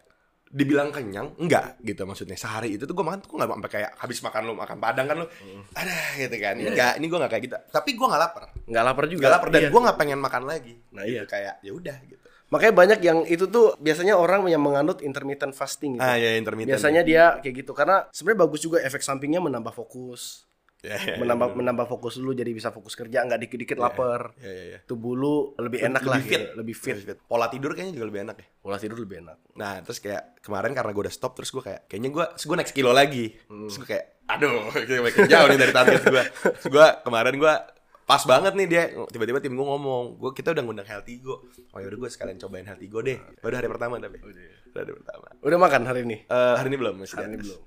[0.52, 3.90] dibilang kenyang enggak gitu maksudnya sehari itu tuh gue makan tuh gue nggak sampai kayak
[3.96, 5.64] habis makan lu makan padang kan lu Hmm.
[5.72, 8.84] ada gitu kan Iya, enggak ini gue nggak kayak gitu tapi gue nggak lapar Nggak
[8.84, 9.20] lapar juga.
[9.22, 9.68] nggak lapar dan Iya.
[9.68, 11.22] gue nggak pengen makan lagi Nah, Gitu, iya.
[11.24, 15.96] kayak ya udah gitu Makanya banyak yang itu tuh biasanya orang yang menganut intermittent fasting
[15.96, 16.04] gitu.
[16.04, 20.44] ah ya intermittent Biasanya dia kayak gitu karena sebenarnya bagus juga efek sampingnya menambah fokus.
[20.82, 21.58] Ya, ya, ya, menambah bener.
[21.62, 24.34] menambah fokus dulu jadi bisa fokus kerja nggak dikit-dikit lapar.
[24.36, 24.78] ya, ya, ya.
[24.82, 26.96] Tubuh lu lebih enak lah fit gitu, lebih fit.
[27.22, 29.38] pola tidur kayaknya juga lebih enak ya Pola tidur lebih enak.
[29.52, 32.72] nah terus kayak kemarin karena gue udah stop terus gue kayak kayaknya gue gue next
[32.72, 33.66] kilo lagi Hmm.
[33.66, 34.50] terus gue kayak aduh
[34.88, 37.54] kayak makin jauh nih dari target gue terus gue kemarin gue
[38.02, 41.38] pas banget nih dia tiba-tiba tim gue ngomong gue kita udah ngundang healthy go
[41.70, 45.26] oh yaudah gue sekalian cobain healthy go deh baru hari pertama tapi udah hari pertama
[45.38, 46.16] Udah makan hari ini?
[46.24, 47.60] Eh, hari ini belum masih Hari ini belum.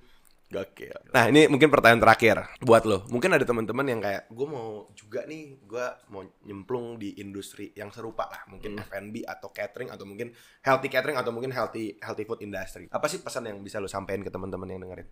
[0.45, 1.09] Gokil.
[1.09, 3.03] Nah ini mungkin pertanyaan terakhir buat lo.
[3.09, 7.89] Mungkin ada teman-teman yang kayak gue mau juga nih, gue mau nyemplung di industri yang
[7.89, 8.85] serupa lah, mungkin Hmm.
[8.85, 10.31] F&B atau catering atau mungkin
[10.61, 12.85] healthy catering atau mungkin healthy healthy food industry.
[12.93, 15.09] Apa sih pesan yang bisa lo sampaikan ke teman-teman yang dengerin?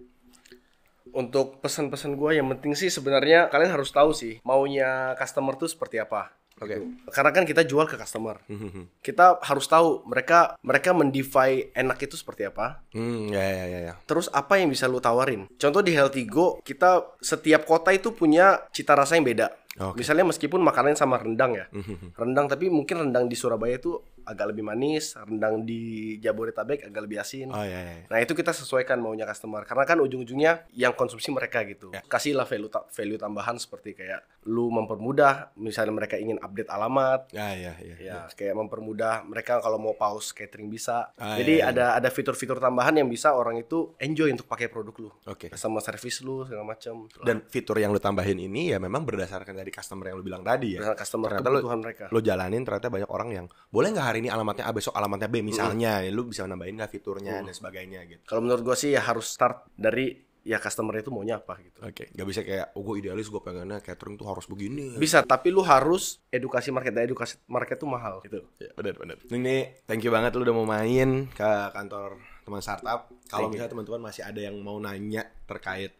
[1.14, 6.00] Untuk pesan-pesan gue yang penting sih sebenarnya kalian harus tahu sih maunya customer tuh seperti
[6.00, 6.32] apa.
[6.64, 6.76] Oke.
[6.76, 6.86] Gitu.
[7.11, 8.39] Karena kan kita jual ke customer.
[8.47, 12.82] Hmm, Kita harus tahu mereka mereka mendefine enak itu seperti apa.
[12.91, 13.93] Hmm, ya ya ya ya.
[14.03, 15.45] Terus apa yang bisa lu tawarin?
[15.53, 19.51] Contoh di Healthy Go, kita setiap kota itu punya cita rasa yang beda.
[19.82, 20.05] Oke.
[20.05, 21.66] Misalnya meskipun makanannya sama rendang ya.
[21.74, 25.82] Hmm, Rendang tapi mungkin rendang di Surabaya itu agak lebih manis, rendang di
[26.18, 27.50] Jabodetabek agak lebih asin.
[27.50, 27.94] Oh ya ya.
[27.94, 28.06] ya.
[28.08, 31.92] Nah itu kita sesuaikan maunya customer karena kan ujung-ujungnya yang konsumsi mereka gitu.
[31.92, 32.02] Ya.
[32.02, 37.56] Kasihlah value ta- value tambahan seperti kayak lu mempermudah misalnya mereka ingin update alamat Ya
[37.56, 37.96] ya ya.
[37.98, 41.12] ya kayak mempermudah mereka kalau mau pause catering bisa.
[41.16, 41.72] Ah, Jadi iya, iya.
[41.72, 45.10] ada ada fitur-fitur tambahan yang bisa orang itu enjoy untuk pakai produk lu.
[45.26, 45.52] Oke.
[45.56, 47.08] Sama service lu segala macam.
[47.24, 50.76] Dan fitur yang lo tambahin ini ya memang berdasarkan dari customer yang lo bilang tadi
[50.76, 50.84] ya.
[50.84, 52.04] Berdasarkan customer Ternyata kebutuhan mereka.
[52.08, 55.41] lo jalanin ternyata banyak orang yang boleh nggak hari ini alamatnya A besok alamatnya B
[55.41, 59.26] misalnya lu bisa nambahin nggak fiturnya dan sebagainya gitu Kalau menurut gua sih ya harus
[59.34, 61.80] start dari ya customer itu maunya apa gitu.
[61.80, 65.55] oke nggak bisa kayak oh gue idealis gue pengennya catering tuh harus begini Bisa, tapi
[65.55, 66.91] lu harus edukasi market.
[66.91, 68.43] Dan edukasi market tuh mahal gitu.
[68.59, 73.07] ya benar benar ini thank you banget lu udah mau main ke kantor teman startup
[73.32, 75.95] kalau misalnya teman-teman masih ada yang mau nanya terkait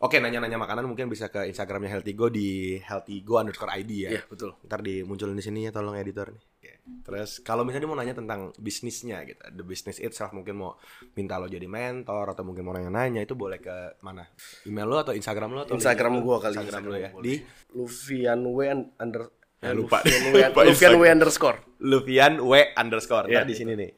[0.00, 4.10] Oke, nanya-nanya makanan mungkin bisa ke Instagramnya Healthygo di healthygo underscore ID ya.
[4.16, 4.56] Iya, betul.
[4.64, 6.40] Ntar dimunculin di sini ya, tolong editor nih.
[6.60, 6.84] Oke.
[7.08, 10.76] Terus kalau misalnya dia mau nanya tentang bisnisnya gitu, the business itself mungkin mau
[11.16, 14.28] minta lo jadi mentor atau mungkin mau nanya-nanya itu boleh ke mana?
[14.68, 16.60] Email lo atau Instagram lo atau Instagram gua kali.
[16.60, 17.10] Instagram, lo ya.
[17.16, 17.22] gua.
[17.24, 17.40] Di
[17.72, 18.60] Lufian W
[19.00, 20.00] under Ya, lupa.
[20.00, 21.12] Lufian W, Lupa Lufian W Instagram.
[21.16, 21.58] underscore.
[21.84, 23.26] Lufian W underscore.
[23.28, 23.44] Iya.
[23.44, 23.90] Ntar di sini nih.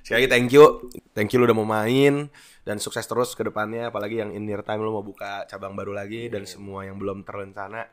[0.00, 0.64] Sekali lagi thank you,
[1.12, 2.28] thank you lu udah mau main
[2.64, 3.92] dan sukses terus ke depannya.
[3.92, 7.24] Apalagi yang in near time lu mau buka cabang baru lagi dan semua yang belum
[7.28, 7.84] terencana,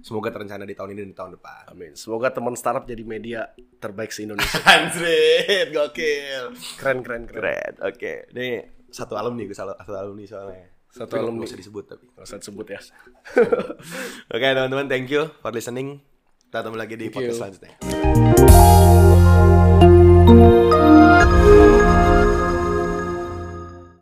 [0.00, 1.62] semoga terencana di tahun ini dan di tahun depan.
[1.70, 1.92] Amin.
[1.94, 4.58] Semoga teman startup jadi media terbaik se Indonesia.
[4.74, 6.56] Anjrit, gokil.
[6.80, 7.40] keren keren keren.
[7.40, 7.72] Keren.
[7.84, 10.72] Oke, ini satu alumni gue satu alumni soalnya.
[10.94, 11.42] Satu Tapi alumni.
[11.42, 12.06] usah disebut tapi.
[12.06, 12.78] Nggak usah disebut ya.
[14.34, 15.98] Oke teman-teman, thank you for listening.
[16.46, 17.34] Kita ketemu lagi di Thank you.
[17.34, 17.74] podcast selanjutnya.